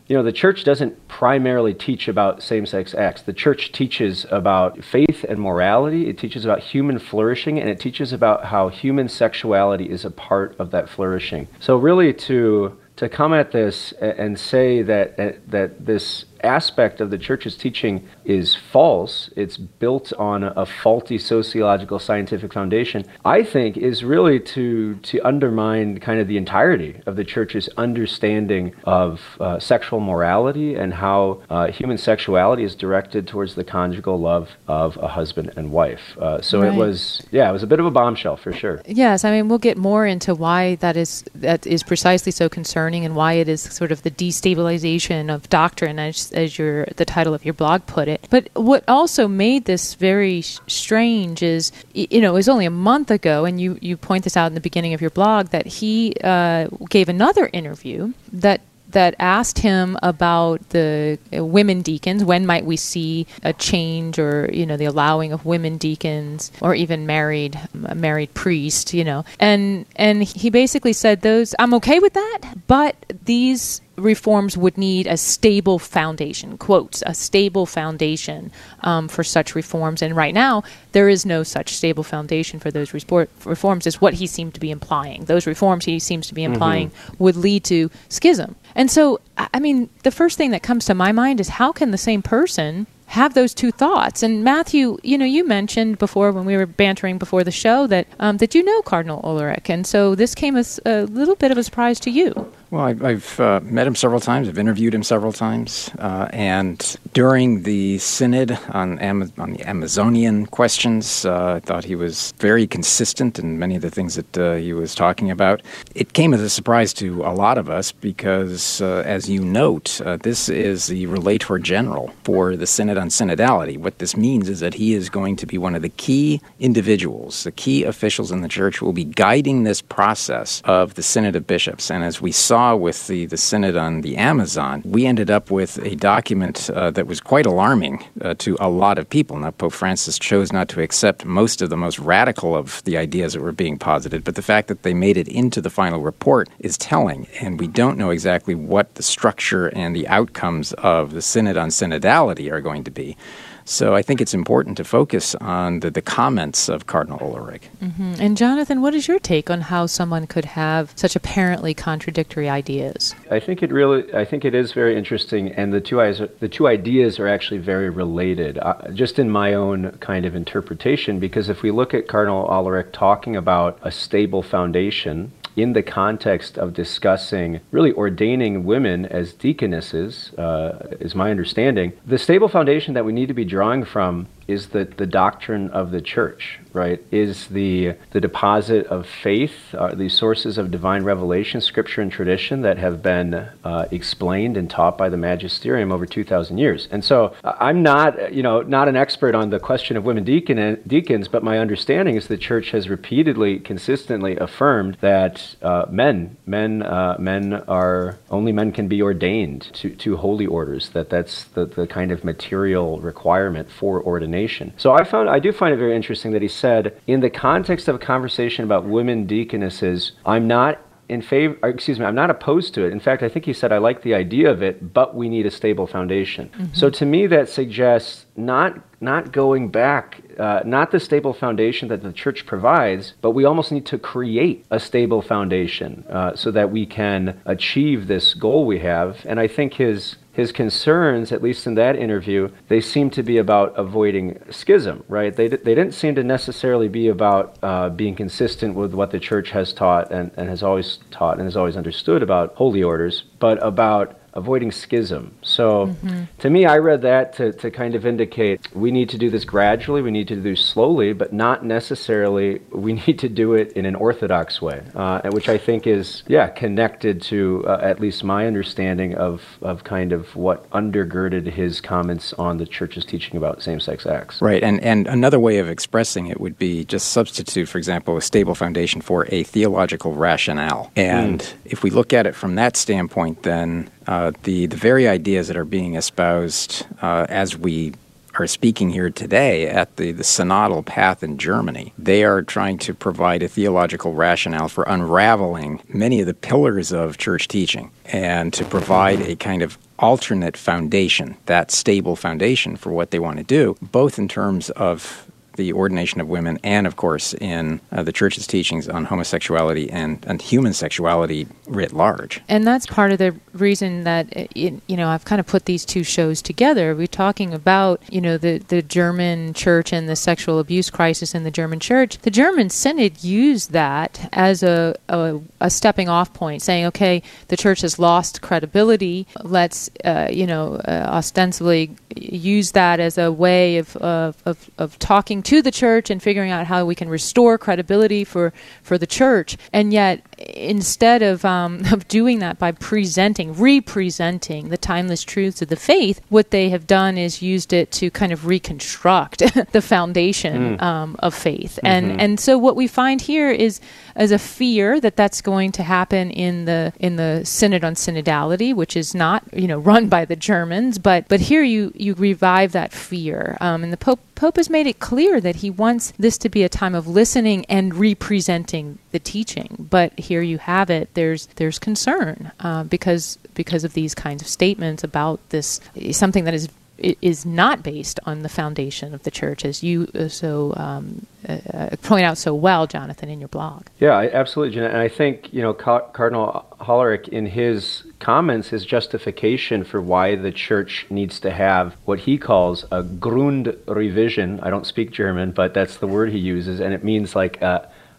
you 0.07 0.15
know, 0.15 0.21
the 0.21 0.31
church 0.31 0.63
doesn't 0.63 1.07
primarily 1.07 1.73
teach 1.73 2.07
about 2.07 2.43
same 2.43 2.65
sex 2.65 2.93
acts. 2.93 3.23
The 3.23 3.33
church 3.33 3.71
teaches 3.71 4.25
about 4.29 4.83
faith 4.83 5.25
and 5.27 5.39
morality, 5.39 6.07
it 6.07 6.17
teaches 6.17 6.45
about 6.45 6.59
human 6.59 6.99
flourishing, 6.99 7.59
and 7.59 7.69
it 7.69 7.79
teaches 7.79 8.13
about 8.13 8.45
how 8.45 8.69
human 8.69 9.09
sexuality 9.09 9.89
is 9.89 10.05
a 10.05 10.11
part 10.11 10.55
of 10.59 10.71
that 10.71 10.89
flourishing. 10.89 11.47
So, 11.59 11.77
really, 11.77 12.13
to 12.13 12.77
to 12.97 13.09
come 13.09 13.33
at 13.33 13.51
this 13.51 13.91
and 13.93 14.39
say 14.39 14.81
that 14.83 15.17
that 15.49 15.85
this 15.85 16.25
aspect 16.43 17.01
of 17.01 17.09
the 17.09 17.17
church's 17.17 17.55
teaching 17.55 18.07
is 18.23 18.55
false, 18.55 19.29
it's 19.35 19.57
built 19.57 20.13
on 20.13 20.43
a 20.43 20.65
faulty 20.65 21.17
sociological 21.17 21.99
scientific 21.99 22.53
foundation, 22.53 23.05
I 23.23 23.43
think 23.43 23.77
is 23.77 24.03
really 24.03 24.39
to, 24.39 24.95
to 24.95 25.21
undermine 25.21 25.99
kind 25.99 26.19
of 26.19 26.27
the 26.27 26.37
entirety 26.37 27.01
of 27.05 27.15
the 27.15 27.23
church's 27.23 27.69
understanding 27.77 28.73
of 28.83 29.21
uh, 29.39 29.59
sexual 29.59 29.99
morality 29.99 30.75
and 30.75 30.93
how 30.93 31.41
uh, 31.49 31.67
human 31.67 31.97
sexuality 31.97 32.63
is 32.63 32.75
directed 32.75 33.27
towards 33.27 33.55
the 33.55 33.63
conjugal 33.63 34.19
love 34.19 34.51
of 34.67 34.97
a 34.97 35.07
husband 35.07 35.51
and 35.55 35.71
wife. 35.71 36.17
Uh, 36.17 36.41
so 36.41 36.61
right. 36.61 36.73
it 36.73 36.77
was, 36.77 37.21
yeah, 37.31 37.49
it 37.49 37.53
was 37.53 37.63
a 37.63 37.67
bit 37.67 37.79
of 37.79 37.85
a 37.85 37.91
bombshell 37.91 38.37
for 38.37 38.53
sure. 38.53 38.81
Yes, 38.85 39.23
I 39.23 39.31
mean, 39.31 39.47
we'll 39.47 39.57
get 39.57 39.77
more 39.77 40.05
into 40.05 40.35
why 40.35 40.75
that 40.75 40.97
is, 40.97 41.23
that 41.35 41.65
is 41.65 41.83
precisely 41.83 42.31
so 42.31 42.49
concerning 42.49 43.05
and 43.05 43.15
why 43.15 43.33
it 43.33 43.47
is 43.47 43.61
sort 43.61 43.91
of 43.91 44.03
the 44.03 44.11
destabilization 44.11 45.33
of 45.33 45.49
doctrine 45.49 45.99
as, 46.31 46.57
your 46.57 46.85
the 46.95 47.05
title 47.05 47.33
of 47.33 47.45
your 47.45 47.53
blog 47.53 47.85
put 47.85 48.07
it. 48.07 48.27
But 48.29 48.49
what 48.53 48.83
also 48.87 49.27
made 49.27 49.65
this 49.65 49.95
very 49.95 50.41
strange 50.41 51.43
is, 51.43 51.71
you 51.93 52.21
know, 52.21 52.31
it 52.31 52.33
was 52.33 52.49
only 52.49 52.65
a 52.65 52.71
month 52.71 53.11
ago, 53.11 53.45
and 53.45 53.59
you 53.59 53.77
you 53.81 53.97
point 53.97 54.23
this 54.23 54.37
out 54.37 54.47
in 54.47 54.53
the 54.53 54.61
beginning 54.61 54.93
of 54.93 55.01
your 55.01 55.09
blog 55.09 55.49
that 55.49 55.65
he 55.65 56.15
uh, 56.23 56.67
gave 56.89 57.09
another 57.09 57.49
interview 57.53 58.13
that 58.31 58.61
that 58.95 59.13
asked 59.19 59.59
him 59.59 59.97
about 60.01 60.67
the 60.69 61.19
uh, 61.35 61.43
women 61.43 61.81
deacons. 61.81 62.23
When 62.23 62.45
might 62.45 62.65
we 62.65 62.77
see 62.77 63.27
a 63.43 63.51
change, 63.53 64.17
or 64.17 64.49
you 64.51 64.65
know, 64.65 64.77
the 64.77 64.85
allowing 64.85 65.31
of 65.33 65.45
women 65.45 65.77
deacons, 65.77 66.51
or 66.61 66.73
even 66.73 67.05
married 67.05 67.59
married 67.73 68.33
priest? 68.33 68.93
You 68.93 69.03
know, 69.03 69.25
and 69.39 69.85
and 69.97 70.23
he 70.23 70.49
basically 70.49 70.93
said 70.93 71.21
those. 71.21 71.53
I'm 71.59 71.73
okay 71.75 71.99
with 71.99 72.13
that, 72.13 72.39
but 72.67 72.95
these 73.25 73.81
reforms 73.97 74.57
would 74.57 74.77
need 74.77 75.07
a 75.07 75.17
stable 75.17 75.79
foundation, 75.79 76.57
quotes, 76.57 77.03
a 77.05 77.13
stable 77.13 77.65
foundation 77.65 78.51
um, 78.81 79.07
for 79.07 79.23
such 79.23 79.55
reforms. 79.55 80.01
And 80.01 80.15
right 80.15 80.33
now, 80.33 80.63
there 80.91 81.09
is 81.09 81.25
no 81.25 81.43
such 81.43 81.73
stable 81.73 82.03
foundation 82.03 82.59
for 82.59 82.71
those 82.71 82.93
reforms, 82.93 83.87
is 83.87 84.01
what 84.01 84.15
he 84.15 84.27
seemed 84.27 84.53
to 84.53 84.59
be 84.59 84.71
implying. 84.71 85.25
Those 85.25 85.47
reforms 85.47 85.85
he 85.85 85.99
seems 85.99 86.27
to 86.27 86.33
be 86.33 86.43
implying 86.43 86.89
mm-hmm. 86.89 87.23
would 87.23 87.35
lead 87.35 87.63
to 87.65 87.89
schism. 88.09 88.55
And 88.75 88.91
so, 88.91 89.21
I 89.37 89.59
mean, 89.59 89.89
the 90.03 90.11
first 90.11 90.37
thing 90.37 90.51
that 90.51 90.61
comes 90.61 90.85
to 90.85 90.93
my 90.93 91.11
mind 91.11 91.39
is 91.39 91.49
how 91.49 91.71
can 91.71 91.91
the 91.91 91.97
same 91.97 92.21
person 92.21 92.87
have 93.07 93.33
those 93.33 93.53
two 93.53 93.71
thoughts. 93.71 94.23
And 94.23 94.43
Matthew, 94.43 94.97
you 95.03 95.17
know, 95.17 95.25
you 95.25 95.47
mentioned 95.47 95.99
before 95.99 96.31
when 96.31 96.45
we 96.45 96.57
were 96.57 96.65
bantering 96.65 97.17
before 97.17 97.43
the 97.43 97.51
show 97.51 97.87
that 97.87 98.07
um, 98.19 98.37
that 98.37 98.55
you 98.55 98.63
know 98.63 98.81
Cardinal 98.81 99.21
Hollerich, 99.21 99.69
and 99.69 99.85
so 99.85 100.15
this 100.15 100.35
came 100.35 100.55
as 100.55 100.79
a 100.85 101.03
little 101.03 101.35
bit 101.35 101.51
of 101.51 101.57
a 101.57 101.63
surprise 101.63 101.99
to 102.01 102.09
you. 102.09 102.51
Well, 102.71 102.83
I've, 102.83 103.03
I've 103.03 103.39
uh, 103.39 103.59
met 103.63 103.85
him 103.85 103.95
several 103.95 104.19
times. 104.19 104.49
I've 104.49 104.57
interviewed 104.57 104.93
him 104.93 105.03
several 105.03 105.31
times. 105.31 105.91
Uh, 105.99 106.27
and 106.33 106.97
during 107.13 107.61
the 107.61 107.99
synod 107.99 108.57
on, 108.69 108.97
Am- 108.99 109.31
on 109.37 109.53
the 109.53 109.63
Amazonian 109.69 110.47
questions, 110.47 111.25
uh, 111.25 111.53
I 111.53 111.59
thought 111.59 111.83
he 111.83 111.95
was 111.95 112.33
very 112.39 112.65
consistent 112.65 113.37
in 113.37 113.59
many 113.59 113.75
of 113.75 113.83
the 113.83 113.91
things 113.91 114.15
that 114.15 114.37
uh, 114.37 114.55
he 114.55 114.73
was 114.73 114.95
talking 114.95 115.29
about. 115.29 115.61
It 115.93 116.13
came 116.13 116.33
as 116.33 116.41
a 116.41 116.49
surprise 116.49 116.91
to 116.95 117.21
a 117.23 117.33
lot 117.33 117.59
of 117.59 117.69
us 117.69 117.91
because, 117.91 118.81
uh, 118.81 119.03
as 119.05 119.29
you 119.29 119.45
note, 119.45 120.01
uh, 120.01 120.17
this 120.17 120.49
is 120.49 120.87
the 120.87 121.05
relator 121.05 121.59
general 121.59 122.13
for 122.23 122.55
the 122.55 122.67
Synod 122.67 122.97
on 122.97 123.09
Synodality. 123.09 123.77
What 123.77 123.99
this 123.99 124.17
means 124.17 124.49
is 124.49 124.59
that 124.61 124.73
he 124.73 124.95
is 124.95 125.09
going 125.09 125.35
to 125.35 125.45
be 125.45 125.59
one 125.59 125.75
of 125.75 125.83
the 125.83 125.89
key 125.89 126.41
individuals, 126.59 127.43
the 127.43 127.51
key 127.51 127.83
officials 127.83 128.31
in 128.31 128.41
the 128.41 128.47
church 128.47 128.77
who 128.77 128.87
will 128.87 128.93
be 128.93 129.05
guiding 129.05 129.63
this 129.63 129.81
process 129.81 130.63
of 130.65 130.95
the 130.95 131.03
Synod 131.03 131.35
of 131.35 131.45
Bishops. 131.45 131.91
And 131.91 132.03
as 132.03 132.19
we 132.19 132.31
saw 132.31 132.54
with 132.55 133.07
the, 133.07 133.25
the 133.25 133.35
Synod 133.35 133.75
on 133.75 133.99
the 133.99 134.15
Amazon, 134.15 134.81
we 134.85 135.05
ended 135.05 135.29
up 135.29 135.51
with 135.51 135.77
a 135.83 135.95
document 135.95 136.69
uh, 136.69 136.89
that 136.91 137.05
was 137.05 137.19
quite 137.19 137.45
alarming 137.45 138.05
uh, 138.21 138.33
to 138.37 138.55
a 138.61 138.69
lot 138.69 138.97
of 138.97 139.09
people. 139.09 139.37
Now, 139.37 139.51
Pope 139.51 139.73
Francis 139.73 140.17
chose 140.17 140.53
not 140.53 140.69
to 140.69 140.81
accept 140.81 141.25
most 141.25 141.61
of 141.61 141.69
the 141.69 141.75
most 141.75 141.99
radical 141.99 142.55
of 142.55 142.81
the 142.85 142.97
ideas 142.97 143.33
that 143.33 143.41
were 143.41 143.51
being 143.51 143.77
posited, 143.77 144.23
but 144.23 144.35
the 144.35 144.41
fact 144.41 144.69
that 144.69 144.83
they 144.83 144.93
made 144.93 145.17
it 145.17 145.27
into 145.27 145.59
the 145.59 145.69
final 145.69 145.99
report 145.99 146.47
is 146.59 146.77
telling. 146.77 147.27
And 147.41 147.59
we 147.59 147.67
don't 147.67 147.97
know 147.97 148.09
exactly 148.09 148.55
what 148.55 148.95
the 148.95 149.03
structure 149.03 149.67
and 149.67 149.93
the 149.93 150.07
outcomes 150.07 150.71
of 150.73 151.11
the 151.11 151.21
Synod 151.21 151.57
on 151.57 151.69
Synodality 151.69 152.49
are 152.49 152.61
going 152.61 152.85
to 152.85 152.91
be. 152.91 153.17
So 153.65 153.95
I 153.95 154.03
think 154.03 154.21
it's 154.21 154.35
important 154.35 154.77
to 154.77 154.83
focus 154.83 155.33
on 155.35 155.79
the, 155.79 155.89
the 155.89 156.01
comments 156.01 156.69
of 156.69 156.85
Cardinal 156.85 157.17
Hollerich. 157.17 157.63
Mm-hmm. 157.81 158.13
And 158.19 158.37
Jonathan, 158.37 158.79
what 158.81 158.93
is 158.93 159.07
your 159.07 159.17
take 159.17 159.49
on 159.49 159.61
how 159.61 159.87
someone 159.87 160.27
could 160.27 160.45
have 160.45 160.93
such 160.95 161.15
apparently 161.15 161.73
contradictory 161.73 162.47
ideas? 162.47 163.15
I 163.31 163.39
think 163.39 163.63
it 163.63 163.71
really, 163.71 164.13
I 164.13 164.23
think 164.23 164.45
it 164.45 164.53
is 164.53 164.71
very 164.71 164.95
interesting, 164.95 165.51
and 165.51 165.73
the 165.73 165.81
two 165.81 165.99
eyes, 165.99 166.21
the 166.39 166.47
two 166.47 166.67
ideas 166.67 167.19
are 167.19 167.27
actually 167.27 167.57
very 167.57 167.89
related. 167.89 168.59
Uh, 168.59 168.91
just 168.93 169.17
in 169.17 169.31
my 169.31 169.55
own 169.55 169.97
kind 169.99 170.25
of 170.25 170.35
interpretation, 170.35 171.19
because 171.19 171.49
if 171.49 171.63
we 171.63 171.71
look 171.71 171.95
at 171.95 172.07
Cardinal 172.07 172.47
Hollerich 172.47 172.91
talking 172.91 173.35
about 173.35 173.79
a 173.81 173.91
stable 173.91 174.43
foundation 174.43 175.31
in 175.55 175.73
the 175.73 175.83
context 175.83 176.57
of 176.57 176.73
discussing 176.73 177.61
really 177.71 177.93
ordaining 177.93 178.65
women 178.65 179.05
as 179.05 179.33
deaconesses, 179.33 180.33
uh, 180.37 180.87
is 180.99 181.15
my 181.15 181.31
understanding. 181.31 181.93
The 182.05 182.17
stable 182.17 182.47
foundation 182.47 182.93
that 182.93 183.05
we 183.05 183.13
need 183.13 183.27
to 183.27 183.33
be 183.33 183.45
drawing 183.45 183.85
from 183.85 184.27
is 184.47 184.67
the, 184.67 184.85
the 184.85 185.07
doctrine 185.07 185.69
of 185.71 185.91
the 185.91 186.01
church, 186.01 186.59
right? 186.71 187.03
Is 187.11 187.47
the, 187.47 187.95
the 188.11 188.21
deposit 188.21 188.85
of 188.87 189.07
faith, 189.07 189.73
uh, 189.73 189.95
these 189.95 190.13
sources 190.13 190.57
of 190.57 190.69
divine 190.69 191.03
revelation, 191.03 191.61
scripture, 191.61 192.01
and 192.01 192.11
tradition 192.11 192.61
that 192.61 192.77
have 192.77 193.01
been 193.01 193.33
uh, 193.33 193.87
explained 193.89 194.55
and 194.55 194.69
taught 194.69 194.97
by 194.97 195.09
the 195.09 195.17
magisterium 195.17 195.91
over 195.91 196.05
2,000 196.05 196.57
years. 196.59 196.87
And 196.91 197.03
so 197.03 197.33
I'm 197.43 197.81
not, 197.81 198.33
you 198.33 198.43
know, 198.43 198.61
not 198.61 198.87
an 198.87 198.95
expert 198.95 199.33
on 199.33 199.49
the 199.49 199.59
question 199.59 199.97
of 199.97 200.03
women 200.03 200.23
deacon, 200.23 200.81
deacons, 200.85 201.27
but 201.27 201.43
my 201.43 201.57
understanding 201.57 202.15
is 202.15 202.27
the 202.27 202.37
church 202.37 202.69
has 202.71 202.87
repeatedly, 202.87 203.59
consistently 203.59 204.37
affirmed 204.37 204.97
that 205.01 205.55
uh, 205.63 205.85
men, 205.89 206.37
men, 206.45 206.83
uh, 206.83 207.15
men 207.17 207.53
are, 207.53 208.19
only 208.29 208.51
men 208.51 208.71
can 208.71 208.87
be 208.87 209.01
ordained 209.01 209.73
to, 209.73 209.89
to 209.95 210.17
holy 210.17 210.45
orders, 210.45 210.89
that 210.89 211.09
that's 211.09 211.45
the, 211.45 211.65
the 211.65 211.87
kind 211.87 212.11
of 212.11 212.23
material 212.23 212.99
requirement 212.99 213.71
for 213.71 214.03
ordination 214.03 214.34
So 214.77 214.93
I 214.93 215.03
found 215.03 215.29
I 215.29 215.39
do 215.39 215.51
find 215.51 215.73
it 215.73 215.77
very 215.77 215.95
interesting 215.95 216.31
that 216.31 216.41
he 216.41 216.47
said, 216.47 216.99
in 217.07 217.19
the 217.21 217.29
context 217.29 217.87
of 217.87 217.95
a 217.95 217.99
conversation 217.99 218.63
about 218.63 218.85
women 218.85 219.25
deaconesses, 219.25 220.11
I'm 220.25 220.47
not 220.47 220.79
in 221.07 221.21
favor 221.21 221.55
excuse 221.67 221.99
me 221.99 222.05
i'm 222.05 222.15
not 222.15 222.29
opposed 222.29 222.73
to 222.73 222.83
it. 222.83 222.91
In 222.91 222.99
fact 222.99 223.21
i 223.21 223.29
think 223.29 223.45
he 223.45 223.53
said 223.53 223.71
i 223.71 223.77
like 223.77 224.01
the 224.01 224.13
idea 224.13 224.49
of 224.49 224.63
it 224.63 224.93
but 224.93 225.15
we 225.15 225.29
need 225.29 225.45
a 225.45 225.51
stable 225.51 225.87
foundation. 225.87 226.49
Mm-hmm. 226.49 226.73
so 226.73 226.89
to 226.89 227.05
me 227.05 227.27
that 227.27 227.49
suggests 227.49 228.25
not 228.35 228.81
not 229.01 229.31
going 229.31 229.69
back 229.69 230.21
uh, 230.39 230.61
not 230.65 230.91
the 230.91 230.99
stable 230.99 231.33
foundation 231.33 231.87
that 231.89 232.01
the 232.01 232.11
church 232.11 232.45
provides 232.45 233.13
but 233.21 233.31
we 233.31 233.45
almost 233.45 233.71
need 233.71 233.85
to 233.85 233.99
create 233.99 234.65
a 234.71 234.79
stable 234.79 235.21
foundation 235.21 236.03
uh, 236.09 236.35
so 236.35 236.49
that 236.51 236.71
we 236.71 236.85
can 236.85 237.39
achieve 237.45 238.07
this 238.07 238.33
goal 238.33 238.65
we 238.65 238.79
have. 238.79 239.23
And 239.25 239.39
i 239.39 239.47
think 239.47 239.75
his 239.75 240.15
his 240.35 240.51
concerns, 240.51 241.31
at 241.31 241.41
least 241.41 241.65
in 241.65 241.75
that 241.75 241.95
interview, 241.95 242.49
they 242.67 242.81
seem 242.81 243.09
to 243.11 243.23
be 243.23 243.37
about 243.37 243.73
avoiding 243.77 244.37
schism, 244.51 245.01
right? 245.07 245.33
They, 245.33 245.47
they 245.47 245.73
didn't 245.73 245.93
seem 245.93 246.13
to 246.15 246.25
necessarily 246.25 246.89
be 246.89 247.07
about 247.07 247.57
uh, 247.63 247.87
being 247.87 248.15
consistent 248.15 248.75
with 248.75 248.93
what 248.93 249.11
the 249.11 249.19
church 249.19 249.51
has 249.51 249.71
taught 249.71 250.11
and, 250.11 250.31
and 250.35 250.49
has 250.49 250.61
always 250.61 250.99
taught 251.09 251.37
and 251.37 251.45
has 251.45 251.55
always 251.55 251.77
understood 251.77 252.21
about 252.21 252.53
holy 252.55 252.83
orders, 252.83 253.23
but 253.39 253.65
about 253.65 254.19
avoiding 254.35 254.71
schism. 254.71 255.33
So 255.41 255.87
mm-hmm. 255.87 256.23
to 256.39 256.49
me, 256.49 256.65
I 256.65 256.77
read 256.77 257.01
that 257.03 257.33
to, 257.37 257.53
to 257.53 257.71
kind 257.71 257.95
of 257.95 258.05
indicate 258.05 258.73
we 258.75 258.91
need 258.91 259.09
to 259.09 259.17
do 259.17 259.29
this 259.29 259.45
gradually, 259.45 260.01
we 260.01 260.11
need 260.11 260.27
to 260.27 260.35
do 260.35 260.41
this 260.41 260.63
slowly, 260.63 261.13
but 261.13 261.31
not 261.31 261.65
necessarily 261.65 262.61
we 262.69 262.93
need 263.07 263.17
to 263.19 263.29
do 263.29 263.53
it 263.53 263.71
in 263.73 263.85
an 263.85 263.95
orthodox 263.95 264.61
way, 264.61 264.83
uh, 264.95 265.21
which 265.31 265.47
I 265.47 265.57
think 265.57 265.87
is, 265.87 266.23
yeah, 266.27 266.47
connected 266.47 267.21
to 267.23 267.63
uh, 267.67 267.79
at 267.81 267.99
least 267.99 268.23
my 268.23 268.45
understanding 268.45 269.15
of, 269.15 269.41
of 269.61 269.83
kind 269.83 270.11
of 270.11 270.35
what 270.35 270.69
undergirded 270.71 271.45
his 271.51 271.79
comments 271.79 272.33
on 272.33 272.57
the 272.57 272.65
church's 272.65 273.05
teaching 273.05 273.37
about 273.37 273.63
same 273.63 273.79
sex 273.79 274.05
acts. 274.05 274.41
Right. 274.41 274.63
And, 274.63 274.81
and 274.81 275.07
another 275.07 275.39
way 275.39 275.59
of 275.59 275.69
expressing 275.69 276.27
it 276.27 276.41
would 276.41 276.57
be 276.57 276.83
just 276.83 277.09
substitute, 277.09 277.69
for 277.69 277.77
example, 277.77 278.17
a 278.17 278.21
stable 278.21 278.55
foundation 278.55 278.99
for 278.99 279.27
a 279.29 279.43
theological 279.43 280.13
rationale. 280.13 280.91
And 280.95 281.39
mm. 281.39 281.53
if 281.63 281.83
we 281.83 281.89
look 281.89 282.11
at 282.11 282.27
it 282.27 282.35
from 282.35 282.55
that 282.55 282.75
standpoint, 282.75 283.43
then 283.43 283.89
uh, 284.07 284.31
the, 284.43 284.67
the 284.67 284.75
very 284.75 285.07
ideas 285.07 285.47
that 285.47 285.57
are 285.57 285.65
being 285.65 285.95
espoused 285.95 286.85
uh, 287.01 287.25
as 287.29 287.57
we 287.57 287.93
are 288.39 288.47
speaking 288.47 288.89
here 288.89 289.09
today 289.09 289.67
at 289.67 289.95
the, 289.95 290.11
the 290.11 290.23
synodal 290.23 290.85
path 290.85 291.23
in 291.23 291.37
Germany. 291.37 291.93
They 291.97 292.23
are 292.23 292.41
trying 292.41 292.77
to 292.79 292.93
provide 292.93 293.43
a 293.43 293.47
theological 293.47 294.13
rationale 294.13 294.67
for 294.67 294.83
unraveling 294.83 295.81
many 295.87 296.19
of 296.19 296.27
the 296.27 296.33
pillars 296.33 296.91
of 296.91 297.17
church 297.17 297.47
teaching 297.47 297.91
and 298.05 298.53
to 298.53 298.65
provide 298.65 299.21
a 299.21 299.35
kind 299.35 299.61
of 299.61 299.77
alternate 299.97 300.57
foundation, 300.57 301.37
that 301.45 301.71
stable 301.71 302.15
foundation 302.15 302.75
for 302.75 302.91
what 302.91 303.11
they 303.11 303.19
want 303.19 303.37
to 303.37 303.43
do, 303.43 303.77
both 303.81 304.19
in 304.19 304.27
terms 304.27 304.69
of 304.71 305.29
the 305.55 305.73
ordination 305.73 306.21
of 306.21 306.27
women, 306.27 306.59
and 306.63 306.87
of 306.87 306.95
course 306.95 307.33
in 307.35 307.81
uh, 307.91 308.03
the 308.03 308.11
church's 308.11 308.47
teachings 308.47 308.87
on 308.87 309.05
homosexuality 309.05 309.89
and, 309.89 310.23
and 310.27 310.41
human 310.41 310.73
sexuality 310.73 311.47
writ 311.67 311.93
large. 311.93 312.41
And 312.47 312.65
that's 312.65 312.85
part 312.85 313.11
of 313.11 313.17
the 313.17 313.35
reason 313.53 314.03
that 314.03 314.31
it, 314.35 314.73
uh, 314.73 314.77
you 314.87 314.97
know 314.97 315.09
I've 315.09 315.25
kind 315.25 315.39
of 315.39 315.47
put 315.47 315.65
these 315.65 315.85
two 315.85 316.03
shows 316.03 316.41
together. 316.41 316.95
We're 316.95 317.07
talking 317.07 317.53
about 317.53 318.01
you 318.09 318.21
know 318.21 318.37
the 318.37 318.59
the 318.59 318.81
German 318.81 319.53
church 319.53 319.93
and 319.93 320.07
the 320.09 320.15
sexual 320.15 320.59
abuse 320.59 320.89
crisis 320.89 321.33
in 321.33 321.43
the 321.43 321.51
German 321.51 321.79
church. 321.79 322.17
The 322.19 322.31
German 322.31 322.69
Synod 322.69 323.23
used 323.23 323.71
that 323.71 324.29
as 324.33 324.63
a, 324.63 324.95
a, 325.09 325.39
a 325.61 325.69
stepping 325.69 326.09
off 326.09 326.33
point, 326.33 326.61
saying, 326.61 326.85
okay, 326.85 327.21
the 327.47 327.57
church 327.57 327.81
has 327.81 327.99
lost 327.99 328.41
credibility. 328.41 329.27
Let's 329.43 329.89
uh, 330.03 330.29
you 330.31 330.47
know 330.47 330.75
uh, 330.87 331.09
ostensibly 331.09 331.95
use 332.15 332.71
that 332.71 332.99
as 332.99 333.17
a 333.17 333.31
way 333.31 333.77
of, 333.77 333.95
of, 333.97 334.41
of, 334.45 334.69
of 334.77 334.97
talking 334.99 335.43
to 335.45 335.61
the 335.61 335.71
church 335.71 336.09
and 336.09 336.21
figuring 336.21 336.51
out 336.51 336.67
how 336.67 336.85
we 336.85 336.95
can 336.95 337.09
restore 337.09 337.57
credibility 337.57 338.23
for, 338.23 338.53
for 338.83 338.97
the 338.97 339.07
church. 339.07 339.57
And 339.71 339.93
yet, 339.93 340.21
instead 340.37 341.21
of, 341.21 341.45
um, 341.45 341.83
of 341.91 342.07
doing 342.07 342.39
that 342.39 342.59
by 342.59 342.71
presenting, 342.71 343.53
representing 343.53 344.69
the 344.69 344.77
timeless 344.77 345.23
truths 345.23 345.61
of 345.61 345.69
the 345.69 345.75
faith, 345.75 346.21
what 346.29 346.51
they 346.51 346.69
have 346.69 346.87
done 346.87 347.17
is 347.17 347.41
used 347.41 347.73
it 347.73 347.91
to 347.91 348.09
kind 348.11 348.31
of 348.31 348.45
reconstruct 348.45 349.39
the 349.71 349.81
foundation 349.81 350.77
mm. 350.77 350.81
um, 350.81 351.15
of 351.19 351.33
faith. 351.33 351.77
Mm-hmm. 351.77 351.87
And, 351.87 352.21
and 352.21 352.39
so 352.39 352.57
what 352.57 352.75
we 352.75 352.87
find 352.87 353.21
here 353.21 353.49
is 353.49 353.79
as 354.15 354.31
a 354.31 354.39
fear 354.39 354.99
that 354.99 355.15
that's 355.15 355.41
going 355.41 355.71
to 355.73 355.83
happen 355.83 356.31
in 356.31 356.65
the 356.65 356.93
in 356.99 357.17
the 357.17 357.41
synod 357.43 357.83
on 357.83 357.95
synodality, 357.95 358.73
which 358.73 358.95
is 358.95 359.13
not 359.13 359.43
you 359.53 359.67
know 359.67 359.77
run 359.77 360.07
by 360.07 360.25
the 360.25 360.35
Germans, 360.35 360.97
but 360.97 361.27
but 361.27 361.41
here 361.41 361.63
you 361.63 361.91
you 361.95 362.13
revive 362.15 362.71
that 362.71 362.93
fear, 362.93 363.57
um, 363.59 363.83
and 363.83 363.91
the 363.91 363.97
Pope 363.97 364.19
Pope 364.35 364.57
has 364.57 364.69
made 364.69 364.87
it 364.87 364.99
clear 364.99 365.39
that 365.41 365.57
he 365.57 365.69
wants 365.69 366.13
this 366.17 366.37
to 366.39 366.49
be 366.49 366.63
a 366.63 366.69
time 366.69 366.95
of 366.95 367.07
listening 367.07 367.65
and 367.65 367.95
representing 367.95 368.99
the 369.15 369.19
teaching. 369.19 369.87
But 369.89 370.19
here 370.19 370.41
you 370.41 370.57
have 370.57 370.89
it. 370.89 371.13
There's 371.13 371.45
there's 371.55 371.79
concern 371.79 372.51
uh, 372.59 372.83
because 372.83 373.39
because 373.53 373.85
of 373.85 373.93
these 373.93 374.13
kinds 374.13 374.41
of 374.41 374.49
statements 374.49 375.05
about 375.05 375.39
this 375.51 375.79
something 376.11 376.43
that 376.43 376.53
is 376.53 376.67
is 376.97 377.45
not 377.45 377.81
based 377.81 378.19
on 378.25 378.41
the 378.41 378.49
foundation 378.49 379.13
of 379.13 379.23
the 379.23 379.31
church, 379.31 379.63
as 379.63 379.81
you 379.81 380.09
uh, 380.15 380.27
so 380.27 380.73
um, 380.75 381.25
uh, 381.47 381.59
uh, 381.73 381.95
point 382.01 382.25
out 382.25 382.37
so 382.37 382.53
well, 382.53 382.87
Jonathan, 382.87 383.29
in 383.29 383.39
your 383.39 383.47
blog. 383.47 383.87
Yeah, 384.01 384.29
absolutely. 384.33 384.79
And 384.83 384.97
I 384.97 385.07
think 385.07 385.53
you 385.53 385.61
know 385.61 385.73
Cardinal 385.73 386.65
Hollerich, 386.81 387.29
in 387.29 387.45
his 387.45 388.03
comments, 388.19 388.67
his 388.67 388.85
justification 388.85 389.85
for 389.85 390.01
why 390.01 390.35
the 390.35 390.51
church 390.51 391.05
needs 391.09 391.39
to 391.39 391.51
have 391.51 391.95
what 392.03 392.19
he 392.19 392.37
calls 392.37 392.83
a 392.91 393.01
Grundrevision. 393.01 394.59
I 394.61 394.69
don't 394.69 394.85
speak 394.85 395.11
German, 395.11 395.51
but 395.51 395.73
that's 395.73 395.95
the 395.97 396.07
word 396.07 396.33
he 396.33 396.39
uses, 396.39 396.81
and 396.81 396.93
it 396.93 397.01
means 397.01 397.33
like 397.33 397.61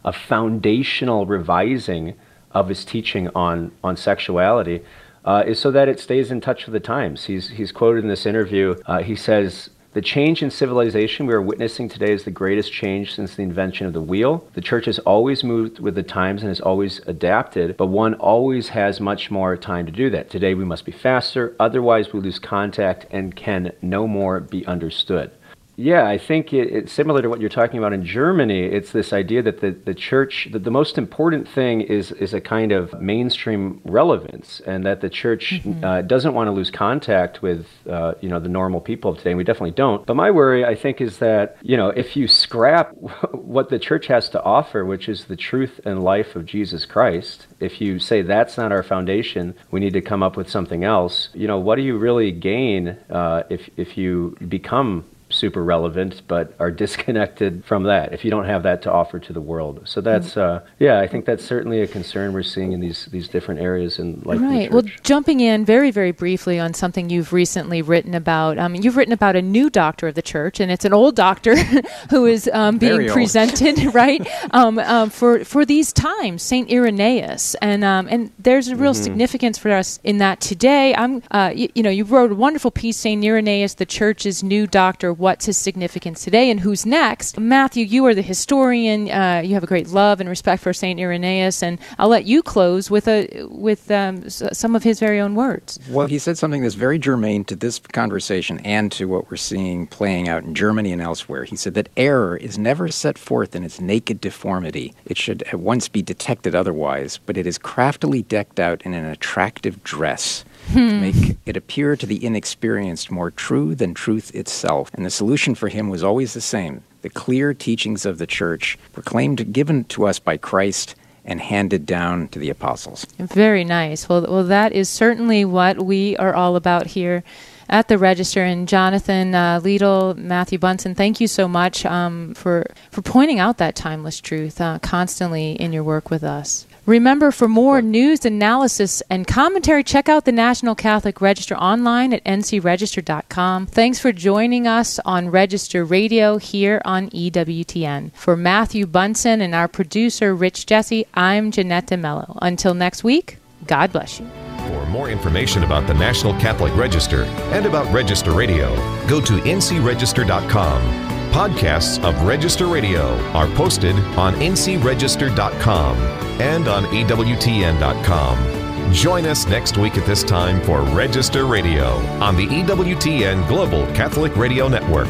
a 0.06 0.12
foundational 0.12 1.26
revising 1.26 2.14
of 2.52 2.68
his 2.68 2.84
teaching 2.84 3.28
on, 3.34 3.72
on 3.84 3.96
sexuality 3.96 4.82
uh, 5.24 5.42
is 5.46 5.58
so 5.58 5.70
that 5.72 5.88
it 5.88 6.00
stays 6.00 6.30
in 6.30 6.40
touch 6.40 6.64
with 6.64 6.72
the 6.72 6.80
times. 6.80 7.24
He's, 7.24 7.50
he's 7.50 7.72
quoted 7.72 8.04
in 8.04 8.08
this 8.08 8.24
interview, 8.24 8.76
uh, 8.86 9.02
he 9.02 9.16
says, 9.16 9.70
the 9.92 10.02
change 10.02 10.42
in 10.42 10.50
civilization 10.50 11.26
we 11.26 11.32
are 11.32 11.40
witnessing 11.40 11.88
today 11.88 12.12
is 12.12 12.24
the 12.24 12.30
greatest 12.30 12.70
change 12.70 13.14
since 13.14 13.34
the 13.34 13.42
invention 13.42 13.86
of 13.86 13.94
the 13.94 14.02
wheel. 14.02 14.46
The 14.52 14.60
church 14.60 14.84
has 14.84 14.98
always 15.00 15.42
moved 15.42 15.78
with 15.80 15.94
the 15.94 16.02
times 16.02 16.42
and 16.42 16.50
has 16.50 16.60
always 16.60 17.00
adapted, 17.06 17.78
but 17.78 17.86
one 17.86 18.12
always 18.12 18.68
has 18.68 19.00
much 19.00 19.30
more 19.30 19.56
time 19.56 19.86
to 19.86 19.92
do 19.92 20.10
that. 20.10 20.28
Today 20.28 20.52
we 20.52 20.66
must 20.66 20.84
be 20.84 20.92
faster, 20.92 21.56
otherwise 21.58 22.12
we 22.12 22.20
lose 22.20 22.38
contact 22.38 23.06
and 23.10 23.34
can 23.34 23.72
no 23.80 24.06
more 24.06 24.38
be 24.40 24.66
understood. 24.66 25.30
Yeah, 25.76 26.06
I 26.06 26.16
think 26.16 26.52
it, 26.52 26.72
it's 26.72 26.92
similar 26.92 27.20
to 27.20 27.28
what 27.28 27.40
you're 27.40 27.50
talking 27.50 27.78
about 27.78 27.92
in 27.92 28.04
Germany. 28.04 28.64
It's 28.64 28.92
this 28.92 29.12
idea 29.12 29.42
that 29.42 29.60
the, 29.60 29.72
the 29.72 29.94
church, 29.94 30.48
that 30.52 30.64
the 30.64 30.70
most 30.70 30.96
important 30.96 31.46
thing 31.48 31.82
is, 31.82 32.12
is 32.12 32.32
a 32.32 32.40
kind 32.40 32.72
of 32.72 32.98
mainstream 33.00 33.82
relevance, 33.84 34.60
and 34.66 34.86
that 34.86 35.02
the 35.02 35.10
church 35.10 35.60
mm-hmm. 35.62 35.84
uh, 35.84 36.02
doesn't 36.02 36.32
want 36.32 36.48
to 36.48 36.52
lose 36.52 36.70
contact 36.70 37.42
with, 37.42 37.66
uh, 37.88 38.14
you 38.22 38.28
know, 38.28 38.40
the 38.40 38.48
normal 38.48 38.80
people 38.80 39.10
of 39.10 39.18
today. 39.18 39.30
And 39.30 39.38
we 39.38 39.44
definitely 39.44 39.72
don't. 39.72 40.06
But 40.06 40.16
my 40.16 40.30
worry, 40.30 40.64
I 40.64 40.74
think, 40.74 41.00
is 41.00 41.18
that, 41.18 41.58
you 41.60 41.76
know, 41.76 41.90
if 41.90 42.16
you 42.16 42.26
scrap 42.26 42.92
what 43.32 43.68
the 43.68 43.78
church 43.78 44.06
has 44.06 44.30
to 44.30 44.42
offer, 44.42 44.84
which 44.84 45.08
is 45.10 45.26
the 45.26 45.36
truth 45.36 45.80
and 45.84 46.02
life 46.02 46.36
of 46.36 46.46
Jesus 46.46 46.86
Christ, 46.86 47.46
if 47.60 47.80
you 47.80 47.98
say 47.98 48.22
that's 48.22 48.56
not 48.56 48.72
our 48.72 48.82
foundation, 48.82 49.54
we 49.70 49.80
need 49.80 49.92
to 49.92 50.00
come 50.00 50.22
up 50.22 50.36
with 50.36 50.48
something 50.48 50.84
else, 50.84 51.28
you 51.34 51.46
know, 51.46 51.58
what 51.58 51.76
do 51.76 51.82
you 51.82 51.98
really 51.98 52.32
gain 52.32 52.96
uh, 53.10 53.42
if, 53.50 53.68
if 53.76 53.98
you 53.98 54.36
become 54.48 55.04
super 55.36 55.62
relevant, 55.62 56.22
but 56.26 56.54
are 56.58 56.70
disconnected 56.86 57.64
from 57.64 57.84
that 57.84 58.12
if 58.12 58.24
you 58.24 58.30
don't 58.30 58.46
have 58.46 58.62
that 58.64 58.82
to 58.82 58.92
offer 58.92 59.18
to 59.18 59.32
the 59.32 59.40
world. 59.40 59.82
So 59.84 60.00
that's, 60.00 60.36
uh, 60.36 60.64
yeah, 60.78 61.00
I 61.00 61.06
think 61.06 61.24
that's 61.24 61.44
certainly 61.44 61.82
a 61.82 61.86
concern 61.86 62.32
we're 62.32 62.42
seeing 62.42 62.72
in 62.72 62.80
these 62.80 63.06
these 63.06 63.28
different 63.28 63.60
areas 63.60 63.98
in 63.98 64.20
life. 64.24 64.40
Right. 64.40 64.70
well, 64.70 64.82
jumping 65.02 65.40
in 65.40 65.64
very 65.64 65.90
very 65.90 66.12
briefly 66.12 66.58
on 66.58 66.74
something 66.74 67.10
you've 67.10 67.32
recently 67.32 67.82
written 67.82 68.14
about. 68.14 68.58
Um, 68.58 68.74
you've 68.74 68.96
written 68.96 69.12
about 69.12 69.36
a 69.36 69.42
new 69.42 69.70
doctor 69.70 70.08
of 70.08 70.14
the 70.14 70.22
church, 70.22 70.60
and 70.60 70.70
it's 70.70 70.84
an 70.84 70.92
old 70.92 71.16
doctor 71.16 71.56
who 72.10 72.26
is 72.26 72.48
um, 72.52 72.78
being 72.78 73.08
presented 73.08 73.94
right 73.94 74.26
um, 74.52 74.78
um, 74.78 75.10
for 75.10 75.44
for 75.44 75.64
these 75.64 75.92
times, 75.92 76.42
Saint 76.42 76.70
Irenaeus, 76.70 77.54
and 77.56 77.84
um, 77.84 78.08
and 78.10 78.32
there's 78.38 78.68
a 78.68 78.76
real 78.76 78.92
mm-hmm. 78.92 79.02
significance 79.02 79.58
for 79.58 79.72
us 79.72 79.98
in 80.04 80.18
that 80.18 80.40
today. 80.40 80.94
I'm, 80.94 81.16
uh, 81.30 81.52
y- 81.54 81.68
you 81.74 81.82
know, 81.82 81.90
you 81.90 82.04
wrote 82.04 82.32
a 82.32 82.34
wonderful 82.34 82.70
piece, 82.70 82.96
Saint 82.96 83.24
Irenaeus, 83.24 83.74
the 83.74 83.86
church's 83.86 84.42
new 84.42 84.66
doctor 84.66 85.12
what's 85.26 85.46
his 85.46 85.58
significance 85.58 86.22
today 86.22 86.52
and 86.52 86.60
who's 86.60 86.86
next. 86.86 87.36
Matthew, 87.36 87.84
you 87.84 88.06
are 88.06 88.14
the 88.14 88.22
historian. 88.22 89.10
Uh, 89.10 89.42
you 89.44 89.54
have 89.54 89.64
a 89.64 89.66
great 89.66 89.88
love 89.88 90.20
and 90.20 90.28
respect 90.28 90.62
for 90.62 90.72
Saint 90.72 91.00
Irenaeus, 91.00 91.64
and 91.64 91.80
I'll 91.98 92.06
let 92.06 92.26
you 92.26 92.44
close 92.44 92.92
with 92.92 93.08
a 93.08 93.44
with 93.50 93.90
um, 93.90 94.30
some 94.30 94.76
of 94.76 94.84
his 94.84 95.00
very 95.00 95.18
own 95.18 95.34
words. 95.34 95.80
Well, 95.90 96.06
he 96.06 96.20
said 96.20 96.38
something 96.38 96.62
that's 96.62 96.76
very 96.76 97.00
germane 97.00 97.42
to 97.46 97.56
this 97.56 97.80
conversation 97.80 98.60
and 98.60 98.92
to 98.92 99.06
what 99.06 99.28
we're 99.28 99.36
seeing 99.36 99.88
playing 99.88 100.28
out 100.28 100.44
in 100.44 100.54
Germany 100.54 100.92
and 100.92 101.02
elsewhere. 101.02 101.42
He 101.42 101.56
said 101.56 101.74
that 101.74 101.88
error 101.96 102.36
is 102.36 102.56
never 102.56 102.86
set 102.86 103.18
forth 103.18 103.56
in 103.56 103.64
its 103.64 103.80
naked 103.80 104.20
deformity. 104.20 104.94
It 105.06 105.18
should 105.18 105.42
at 105.42 105.58
once 105.58 105.88
be 105.88 106.02
detected 106.02 106.54
otherwise, 106.54 107.18
but 107.26 107.36
it 107.36 107.48
is 107.48 107.58
craftily 107.58 108.22
decked 108.22 108.60
out 108.60 108.80
in 108.82 108.94
an 108.94 109.06
attractive 109.06 109.82
dress 109.82 110.44
hmm. 110.68 111.00
make 111.00 111.36
it 111.46 111.56
appear 111.56 111.96
to 111.96 112.06
the 112.06 112.24
inexperienced 112.24 113.10
more 113.10 113.30
true 113.30 113.74
than 113.74 113.94
truth 113.94 114.34
itself. 114.34 114.90
And 114.94 115.04
the 115.04 115.10
solution 115.10 115.54
for 115.54 115.68
him 115.68 115.88
was 115.88 116.02
always 116.02 116.34
the 116.34 116.40
same 116.40 116.82
the 117.02 117.10
clear 117.10 117.54
teachings 117.54 118.04
of 118.04 118.18
the 118.18 118.26
church, 118.26 118.76
proclaimed, 118.92 119.52
given 119.52 119.84
to 119.84 120.06
us 120.06 120.18
by 120.18 120.36
Christ, 120.36 120.96
and 121.24 121.40
handed 121.40 121.86
down 121.86 122.26
to 122.28 122.40
the 122.40 122.50
apostles. 122.50 123.06
Very 123.18 123.62
nice. 123.62 124.08
Well, 124.08 124.22
well, 124.22 124.44
that 124.44 124.72
is 124.72 124.88
certainly 124.88 125.44
what 125.44 125.84
we 125.84 126.16
are 126.16 126.34
all 126.34 126.56
about 126.56 126.86
here 126.86 127.22
at 127.68 127.88
the 127.88 127.98
Register. 127.98 128.42
And 128.42 128.66
Jonathan 128.68 129.34
uh, 129.34 129.60
Liedl, 129.60 130.16
Matthew 130.16 130.58
Bunson, 130.58 130.94
thank 130.94 131.20
you 131.20 131.26
so 131.26 131.48
much 131.48 131.84
um, 131.84 132.34
for 132.34 132.66
for 132.90 133.02
pointing 133.02 133.38
out 133.38 133.58
that 133.58 133.74
timeless 133.74 134.20
truth 134.20 134.60
uh, 134.60 134.78
constantly 134.80 135.52
in 135.52 135.72
your 135.72 135.84
work 135.84 136.10
with 136.10 136.24
us. 136.24 136.66
Remember, 136.86 137.32
for 137.32 137.48
more 137.48 137.82
news, 137.82 138.24
analysis, 138.24 139.02
and 139.10 139.26
commentary, 139.26 139.82
check 139.82 140.08
out 140.08 140.24
the 140.24 140.32
National 140.32 140.76
Catholic 140.76 141.20
Register 141.20 141.56
online 141.56 142.12
at 142.12 142.24
ncregister.com. 142.24 143.66
Thanks 143.66 143.98
for 143.98 144.12
joining 144.12 144.68
us 144.68 145.00
on 145.00 145.30
Register 145.30 145.84
Radio 145.84 146.36
here 146.36 146.80
on 146.84 147.10
EWTN. 147.10 148.12
For 148.14 148.36
Matthew 148.36 148.86
Bunson 148.86 149.40
and 149.40 149.54
our 149.54 149.66
producer, 149.66 150.34
Rich 150.34 150.66
Jesse, 150.66 151.06
I'm 151.14 151.50
Jeanette 151.50 151.88
De 151.88 151.96
Melo. 151.96 152.38
Until 152.40 152.74
next 152.74 153.02
week, 153.02 153.38
God 153.66 153.90
bless 153.90 154.20
you. 154.20 154.26
For 154.68 154.86
more 154.86 155.08
information 155.10 155.64
about 155.64 155.88
the 155.88 155.94
National 155.94 156.32
Catholic 156.34 156.74
Register 156.76 157.24
and 157.52 157.66
about 157.66 157.92
Register 157.92 158.30
Radio, 158.30 158.74
go 159.08 159.20
to 159.20 159.32
ncregister.com 159.40 161.05
Podcasts 161.36 162.02
of 162.02 162.22
Register 162.22 162.66
Radio 162.66 163.14
are 163.34 163.46
posted 163.48 163.94
on 164.16 164.32
ncregister.com 164.36 165.96
and 166.40 166.66
on 166.66 166.84
EWTN.com. 166.84 168.90
Join 168.90 169.26
us 169.26 169.46
next 169.46 169.76
week 169.76 169.98
at 169.98 170.06
this 170.06 170.24
time 170.24 170.62
for 170.62 170.80
Register 170.80 171.44
Radio 171.44 171.88
on 172.22 172.36
the 172.36 172.46
EWTN 172.46 173.46
Global 173.48 173.84
Catholic 173.88 174.34
Radio 174.34 174.66
Network. 174.66 175.08